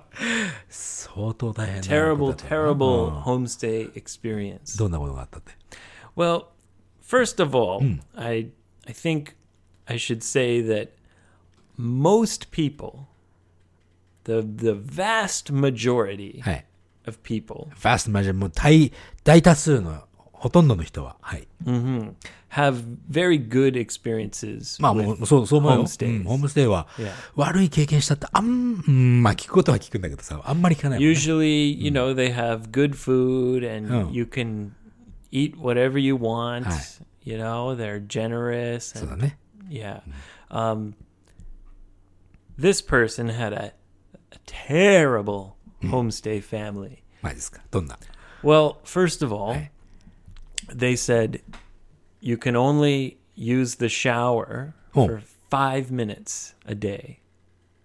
[0.70, 4.78] 相当大変な terrible, ことだったな terrible うん homestay experience.
[4.78, 5.52] どんなことがあったって。
[6.16, 6.46] Well,
[7.04, 7.82] first of all,
[8.16, 8.50] I
[8.88, 9.36] I think
[9.86, 10.90] I should say that
[11.78, 13.08] most people,
[14.26, 16.66] the the vast majority はい。
[17.08, 18.92] of people, ファーストマジョもう大、
[19.24, 20.04] 大多数の、
[20.39, 21.49] ほとんどの人は、はい。
[22.51, 24.81] have very good experiences.
[24.81, 25.79] まあもう、そう、そう思うよ。
[25.79, 28.45] うんホームステイは Yeah.、悪い経験したって、あん、
[28.87, 31.13] うん、まあ聞くことは聞くんだけどさ、あんまり聞かないもんね。
[31.13, 34.11] Usually, you know, they have good food and Oh.
[34.11, 34.73] you can
[35.31, 36.65] eat whatever you want.
[36.65, 36.79] Hi.
[37.25, 39.39] You know, they're generous そうだ and ね。
[39.69, 40.01] Yeah.
[40.51, 40.95] Um,
[42.59, 43.73] this person had a,
[44.33, 47.03] a terrible homestay family.
[47.23, 47.61] マジですか。
[47.71, 47.99] どんな
[48.43, 49.71] Well, first of all, Hey.
[50.74, 51.42] they said
[52.22, 55.08] you can only use the shower Oh.
[55.08, 57.18] for five minutes a day.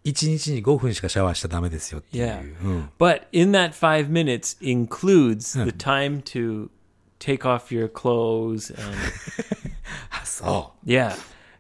[0.05, 2.27] 一日に5分しかシャワーしちゃダメですよっていう。
[2.27, 2.41] Yeah.
[2.65, 2.91] うん。
[2.99, 6.71] But in that five minutes includes the time to
[7.19, 8.97] take off your clothes and
[10.11, 11.17] あ、そ yeah.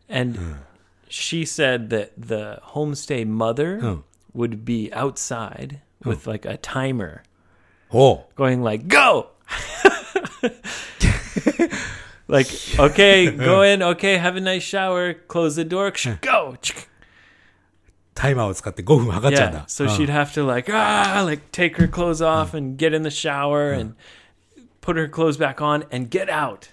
[0.08, 0.38] And
[1.08, 4.02] she said that the homestay mother Oh.
[4.34, 7.22] would be outside with like a timer
[7.92, 7.98] う。
[7.98, 8.24] おう。
[8.36, 9.30] going like go
[12.30, 16.54] like okay go in okay have a nice shower close the door go
[18.14, 19.56] タイマーを使って5分測っちゃうん Yeah.
[19.58, 19.64] だ。
[19.68, 23.02] So うん she'd have to like ah like take her clothes off and get in
[23.02, 23.94] the shower and
[24.80, 26.70] put her clothes back on and get out.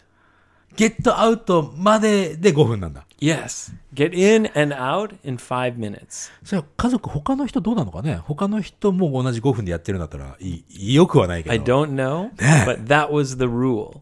[0.75, 3.05] ゲットアウトまでで5分なんだ。
[3.19, 3.73] Yes.
[3.93, 6.31] Get in and out in 5 minutes.
[6.43, 11.53] それは家族他の人どうなのかね他の人も同じ5分でやってるんだったらいい、よくはないけど。
[11.53, 12.65] I don't know, Yeah.
[12.65, 13.99] but that was the rule.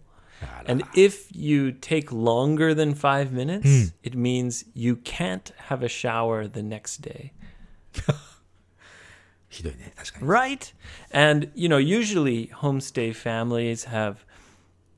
[0.66, 6.48] And if you take longer than 5 minutes, it means you can't have a shower
[6.48, 7.32] the next day.
[10.20, 10.72] Right?
[11.12, 14.24] And, you know, usually homestay families have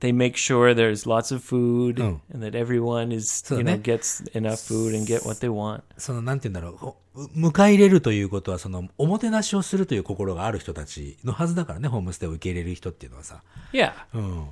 [0.01, 2.21] they make sure there's lots of food Oh.
[2.33, 5.83] and that everyone is, you know, gets enough food and get what they want.
[5.97, 6.97] その、なんて言うんだろうほ。
[7.35, 13.43] 迎え入れるということは、その、おもてなしをするという心がある人たちのはずだからね、ホームステイを受け入れる人っていうのはさ。
[13.73, 13.93] Yeah.
[14.15, 14.47] うん。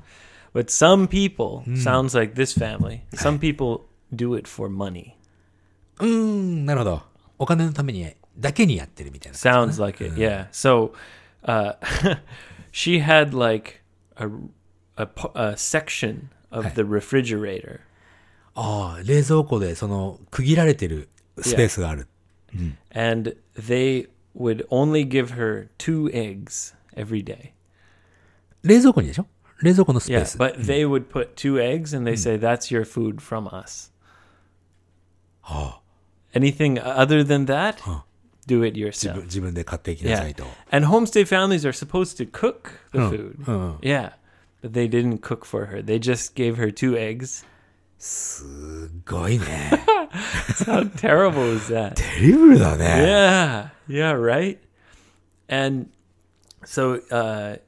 [0.53, 5.13] But some people, sounds like this family, some people do it for money.
[5.99, 7.03] うーん、なるほど。
[7.39, 8.05] お金のために、
[8.37, 9.37] だけにやってるみたいな。
[9.37, 10.47] Sounds like it, yeah.
[10.51, 10.91] So
[11.45, 11.75] uh,
[12.71, 13.81] she had like
[14.17, 14.27] a,
[14.97, 17.79] a, p- a section of the refrigerator.
[18.53, 21.07] ああ、冷蔵庫で、その、区切られてる
[21.39, 22.07] スペースがある。
[22.93, 27.51] and they would only give her two eggs every day.
[28.63, 29.25] 冷蔵庫にでしょ
[29.61, 30.37] 冷蔵庫のスペ Yeah, ース。
[30.37, 33.91] but they would put two eggs and they say that's your food from us.
[36.33, 37.77] Anything other than that,
[38.47, 39.15] do it 自 yourself.
[39.15, 40.29] 分自分で買っていきなさ Yeah.
[40.31, 40.45] いと。
[40.71, 43.35] And homestay families are supposed to cook the Oh, food.
[43.47, 43.77] oh.
[43.81, 44.13] Yeah.
[44.61, 45.81] But they didn't cook for her.
[45.83, 47.45] They just gave her two eggs.
[47.99, 49.71] すごいね。
[50.65, 51.93] How terrible is that?
[51.95, 53.71] テリブルだね。
[53.87, 54.57] Yeah, yeah, right.
[55.49, 55.87] And
[56.63, 57.59] so uh, N-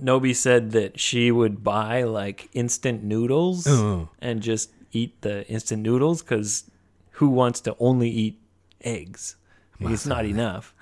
[0.00, 4.08] Nobi said that she would buy like instant noodles oh.
[4.20, 6.70] and just eat the instant noodles because
[7.12, 8.40] who wants to only eat
[8.82, 9.36] eggs?
[9.80, 10.74] Like, it's not enough.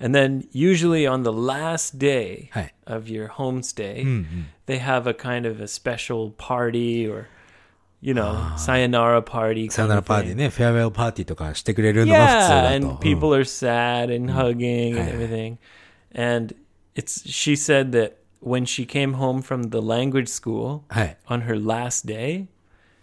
[0.00, 2.50] And then usually on the last day
[2.86, 4.40] of your homestay, mm-hmm.
[4.66, 7.28] they have a kind of a special party or
[8.04, 8.56] you know, ah.
[8.56, 9.70] sayonara party.
[9.70, 12.68] Sayonara party ね、フェアウェルパーティーとかしてくれるのが普通だと。
[12.68, 14.34] Yeah, and people are sad and mm.
[14.34, 15.56] hugging and everything.
[16.12, 16.54] And
[16.95, 21.17] it's she said that when she came home from the language school はい。
[21.27, 22.47] on her last day,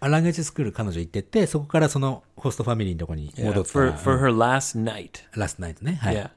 [0.01, 3.97] あランゲージスクール彼女行ってって、そこからそのホストファミリーのとこに yeah, 戻った for ら。
[3.97, 5.99] for her last night, ラストナイトね。
[6.03, 6.14] はい。
[6.14, 6.30] yeah,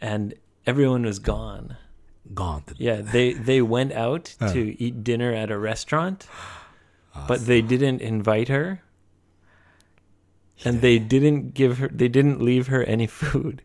[0.00, 1.76] and everyone was gone.
[2.34, 2.74] ゴーンって。
[2.74, 6.26] Yeah, they they went out to eat dinner at a restaurant,
[7.28, 8.80] but they didn't invite her.
[10.64, 13.62] And they didn't give her they didn't leave her any food.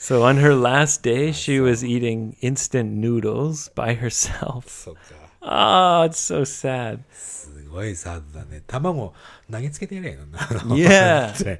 [0.00, 4.66] So on her last day, she was eating instant noodles by herself.
[4.66, 5.00] そっか。
[5.42, 7.00] Oh, it's so sad.
[7.12, 8.62] すごいサードだね。
[8.66, 9.12] 卵
[9.52, 10.24] 投げつけてやれよ。
[10.32, 11.54] な Yeah.
[11.54, 11.58] い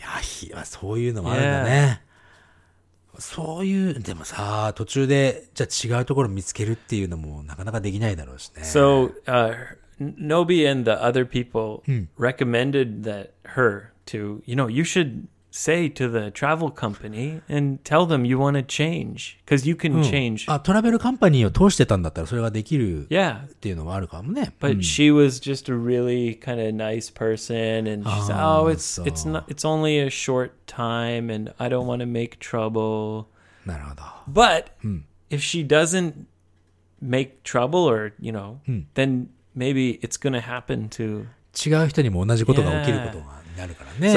[0.00, 2.00] や、ひそういうのもあるんだね。
[3.18, 8.62] そういう、でもさ、途中で、じゃあ違うところ見つけるっていうのもなかなかできないだろうしね。
[8.62, 9.54] So uh,
[10.00, 11.82] Nobi and the other people
[12.18, 18.05] recommended that her to, you know, you should say to the travel company and tell
[18.05, 20.45] them you want to change because you can change.
[20.47, 23.45] あ、トラベルカンパニーを通してたんだったらそれができる yeah.
[23.45, 24.53] っていうのもあるかもね。
[24.61, 28.71] But she was just a really kind of nice person, and she said, Oh, "Oh,
[28.71, 32.37] it's it's so- not it's only a short time, and I don't want to make
[32.39, 33.25] trouble."
[33.65, 34.03] なるほど。
[34.31, 34.67] But
[35.29, 36.13] if she doesn't
[37.01, 38.59] make trouble, or you know,
[38.93, 43.23] then maybe it's going to happen to 違う人にも同じことが起きることに
[43.56, 44.12] なるからね。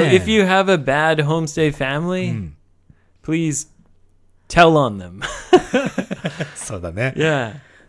[6.55, 7.13] そうだね。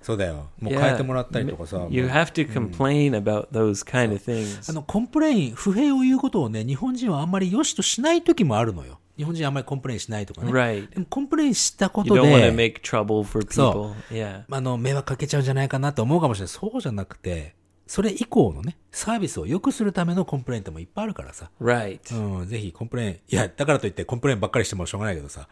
[0.03, 0.48] そうだよ。
[0.59, 1.86] もう変えてもらったりとかさ。
[1.90, 4.82] You have to complain、about those kind of things.
[4.86, 8.98] complain、不平を言うことをね、日本人はあんまり良しとしない時もあるのよ。
[9.18, 10.51] 日本人はあんまり complain しないとかね。
[11.11, 12.20] complain したことで。
[12.20, 13.53] You don't want to make trouble for people.
[13.53, 13.94] そ。
[14.51, 16.48] あの、迷惑かけちゃうんじゃないかなと思うかもしれない。
[16.48, 17.55] そうじゃなくて。
[17.91, 21.51] それ以降のね、サービスを良くするための complaint もいっぱいあるからさ。
[21.61, 21.99] Right.
[22.16, 25.49] うん、ぜひ complain、いや、だからといって complain ばっかりしてもしょうがないけどさ。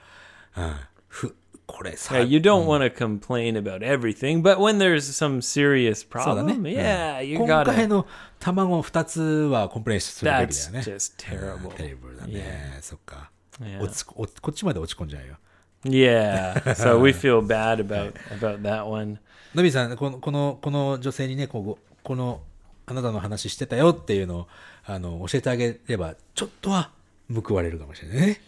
[0.56, 0.74] うん、
[1.08, 1.34] ふ、
[1.66, 6.52] これさ、Yeah, you don't want to complain about everything, but when there's some serious そうだね。
[6.52, 7.86] problem, yeah, うん you 今回 gotta.
[7.88, 8.06] の
[8.38, 10.78] 卵2つは complain するべきだ That's よね。
[10.78, 11.74] just terrible.
[11.74, 12.78] terrible だね。
[12.82, 13.32] そっか。
[13.60, 13.82] Yeah.
[13.82, 15.34] 落ちこ落こっちまで落ち込んじゃうよ。
[15.82, 16.54] Yeah.
[16.76, 19.18] So we feel bad about about that one.
[19.56, 22.42] のびさん、この、この、この女性にね、こうこの、
[22.86, 24.48] あなたの話してたよっていうのを、
[24.84, 26.90] あの、教えてあげれば、ちょっとは
[27.32, 28.40] 報われるかもしれないね。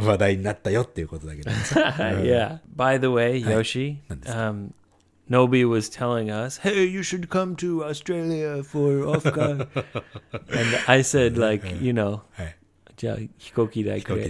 [0.00, 1.50] 話題になったよっていうことだけど。
[1.50, 2.60] yeah.
[2.74, 4.72] By the way, Yoshi, um,
[5.28, 9.68] Nobi was telling us, "Hey, you should come to Australia for Ofcon,"
[10.32, 12.56] and I said, like, you know, はい。
[12.96, 14.24] じゃあ飛行機代くれ。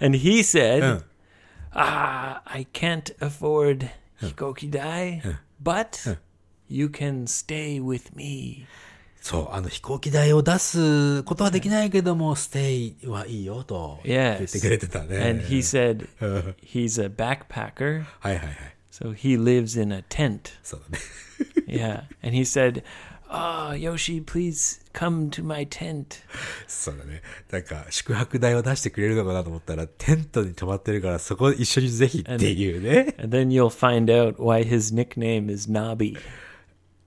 [0.00, 1.04] And he said, うん。
[1.72, 3.88] Ah, I can't afford
[4.20, 5.22] hikoki dai,
[5.62, 6.16] but
[6.69, 8.65] you can stay with me.
[9.21, 14.47] そう、あの飛行機代を出すことはできないけども、ステイはいいよと言 Yes.
[14.47, 15.17] ってくれてたね。
[15.17, 16.07] And he said
[16.61, 18.57] he's a backpacker, はいはいはい。
[18.91, 20.51] so he lives in a tent.
[20.63, 21.03] そうだね。
[21.67, 22.03] Yeah.
[22.23, 22.83] And he said,
[23.27, 26.21] Ah, Yoshi, please come to my tent.
[26.67, 27.23] そうだね。
[27.49, 33.15] なんか、宿泊代を出してくれるのかなと思ったら、テントに泊まってるから、そこ一緒にぜひっていうね。
[33.17, 36.15] And then you'll find out why his nickname is Nobby.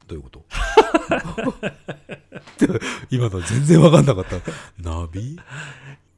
[0.07, 0.43] どういうこと
[3.09, 4.37] 今の全然わかんなかった。
[4.81, 5.37] ナビ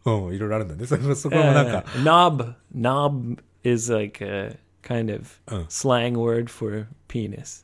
[0.06, 0.86] うん、いろいろあるんだね。
[0.86, 2.54] そこそこもなんか、Uh, knob.
[2.76, 5.66] Knob is like a kind of Uh.
[5.68, 7.64] slang word for penis.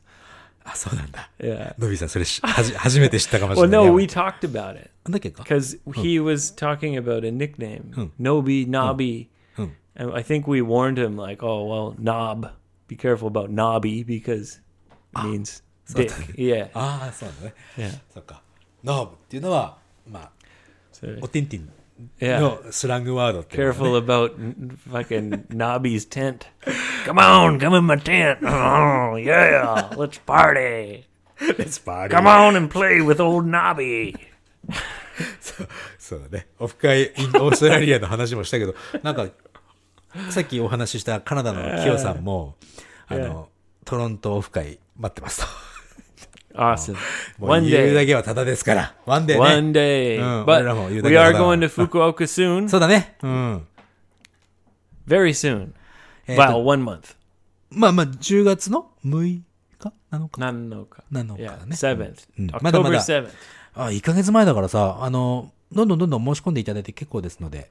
[0.64, 1.30] あ、そうなんだ。
[1.38, 1.74] Yeah.
[1.78, 3.86] ノビーさん、それしはじ初めて知ったかもし Well, れない。
[3.86, 9.70] no, we talked about it なんだっけか because he was talking about a nickname, Nobi, Nobby, Hmm.
[9.96, 12.50] and I think we warned him like, "Oh, well, knob.
[12.88, 14.60] Be careful about knobby because
[15.16, 16.70] it means dick." Yeah.
[16.74, 17.54] ああ、そうなんだね。
[17.76, 17.98] Yeah.
[18.12, 18.42] そっか。
[18.84, 19.78] ノーブっていうのは、
[20.10, 20.30] まあ、
[21.20, 21.68] おてんてん.
[22.20, 24.34] のスラングワードっていうの Careful about
[24.90, 26.46] fucking Nobby's tent.
[27.04, 28.38] Come on, come in my tent.
[28.42, 29.88] Oh, yeah.
[29.96, 31.04] Let's party.
[31.58, 34.14] レスパーリー Come on and play with old Nobby.
[35.98, 36.46] そうだね。
[36.58, 39.26] オフ会、インオーストラリアの話もしたけど、なんか、
[40.30, 42.56] さっきお話ししたカナダのキヨさんも、
[43.06, 43.48] あの、
[43.84, 45.71] トロントオフ会待ってますと。
[46.54, 46.96] Awesome.
[47.38, 48.06] One 言うだ day.
[48.06, 48.94] けはただですから。
[49.06, 49.42] ワンデーね。
[49.42, 50.18] One day.
[50.18, 52.68] Uh, but 俺らも言うだ we け are going to Fukuoka soon.
[52.68, 53.16] そうだね。
[53.22, 53.66] うん。
[55.06, 55.72] Very soon.
[56.26, 57.14] えーと Well, one month.
[57.70, 59.42] まあまあ、10月の6日？
[60.10, 60.42] なのか。
[60.42, 60.64] 7.
[61.36, 61.48] ね。
[61.70, 62.28] 7th.
[62.38, 63.28] うんまだま October だ 7th.
[63.74, 67.70] あ、1ヶ月前だからさ、あの、どんどんどんどん申し込んでいただいて結構ですので、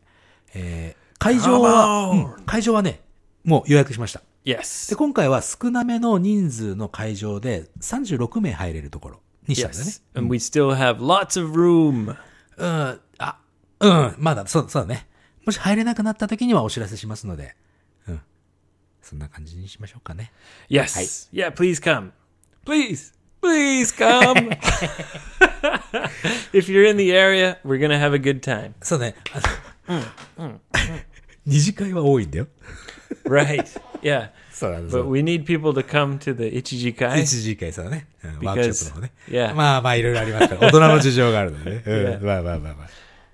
[0.56, 3.02] えー、会場は、うん会場はね、
[3.44, 4.22] もう予約しました。
[4.44, 4.96] で、Yes.
[4.96, 9.84] 今回は少なめの人数の会場で36名入れるところにしたんだね。
[9.84, 10.02] Yes.
[10.16, 12.16] And we still have lots of room.
[12.58, 13.38] うん、あ、
[13.80, 15.08] うん、まだ、そう、そうだね。
[15.46, 17.56] もし入れなくなった時にはお知らせしますので、
[18.08, 18.22] うん。
[19.02, 20.32] そんな感じにしましょうかね。
[20.70, 21.30] Yes.
[21.32, 22.12] Yeah, please come.
[22.66, 23.14] Please.
[23.42, 24.50] Please come.
[26.54, 28.74] if you're in the area, we're to have a good time.
[28.82, 29.16] そうね。
[29.88, 30.02] あ
[30.38, 30.60] の
[31.46, 32.48] 二次会は多いんだよ。
[33.26, 33.66] Right.
[34.02, 34.30] yeah.
[34.52, 34.98] そうなんです。
[34.98, 37.22] But we need people to come to the 一時会。
[37.22, 38.08] 一時会さね。
[38.44, 39.54] ワークショップのね。
[39.56, 40.62] まあまあいろいろありますから。
[40.62, 41.84] 大人の事情があるのでね。
[42.20, 42.26] うん。
[42.26, 42.88] まあまあまあまあ。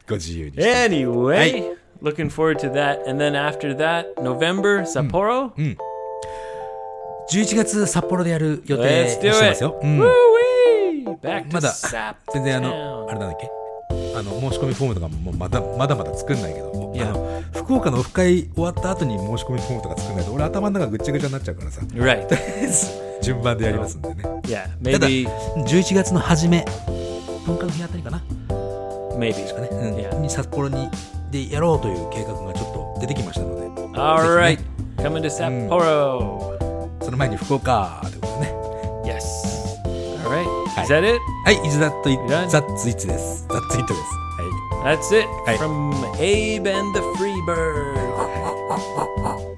[0.08, 0.56] ご自由に。
[0.58, 3.08] Anyway, looking forward to that.
[3.10, 5.52] And then after that, November, Sapporo?
[5.58, 5.78] うん。
[7.30, 9.78] 十一月札幌でやる予定してますよ。
[9.84, 9.98] うん。
[11.52, 11.74] まだ
[12.34, 13.50] 全然あのあれだっけ？
[14.16, 16.77] あの申し込みフォームとかもまだまだまだ作らないけど。
[16.94, 17.14] いや
[17.54, 22.28] 福岡のオフ会終わった後に申し込みフォームとか作んないと、俺頭の中ぐっちゃぐちゃになっちゃうからさ、Right.
[23.22, 24.16] 順番でやりますんでね。
[24.44, 24.92] Yeah.
[24.94, 25.28] ただ、Maybe.
[25.66, 26.66] 11月の初め、
[27.46, 28.22] 10日の日あたりかな、
[29.18, 29.54] Maybe.
[29.54, 30.20] かね、うん Yeah.
[30.20, 30.90] に札幌に
[31.32, 34.58] でやろうという計画がちょっと出てきましたので、All ぜ right.
[34.58, 36.58] ひね Coming to Sapporo.
[37.04, 38.54] その前に福岡ということでね。
[39.06, 39.22] Yes.
[40.26, 40.46] All right.
[40.76, 40.84] Hi.
[40.84, 41.20] Is that it?
[41.46, 42.48] はい、イズダットイ done?
[42.48, 43.46] ザッツイッツです。
[43.50, 44.27] ザッツイットです。
[44.83, 45.57] は That's it Hi.
[45.57, 47.93] from Abe and the Freebird.
[47.99, 48.43] い。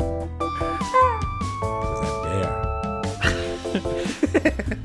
[4.44, 4.84] Bear.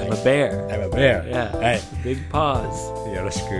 [0.00, 0.68] I'm a bear.
[0.70, 1.24] I'm a bear.
[1.28, 1.56] Yeah.
[1.56, 1.80] はい。
[2.02, 3.14] Big paws.
[3.14, 3.54] よろしく。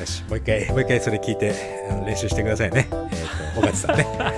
[0.00, 1.54] よし、もう一回、もう一回それ聞いて、
[1.90, 2.86] あの練習してくださいね。
[2.90, 4.04] えっ、と、岡地さんね。
[4.04, 4.30] は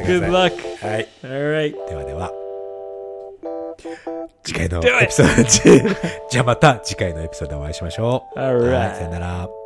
[0.00, 0.04] い。
[0.04, 0.62] Good 頑張って luck.
[0.62, 1.08] くださ いはい。
[1.24, 1.88] All right.
[1.88, 2.32] ではでは。
[4.43, 5.95] 次回の.エピソード、
[6.29, 8.39] じゃあまた次回のエピソードでお会いしましょう。
[8.95, 9.60] さよなら。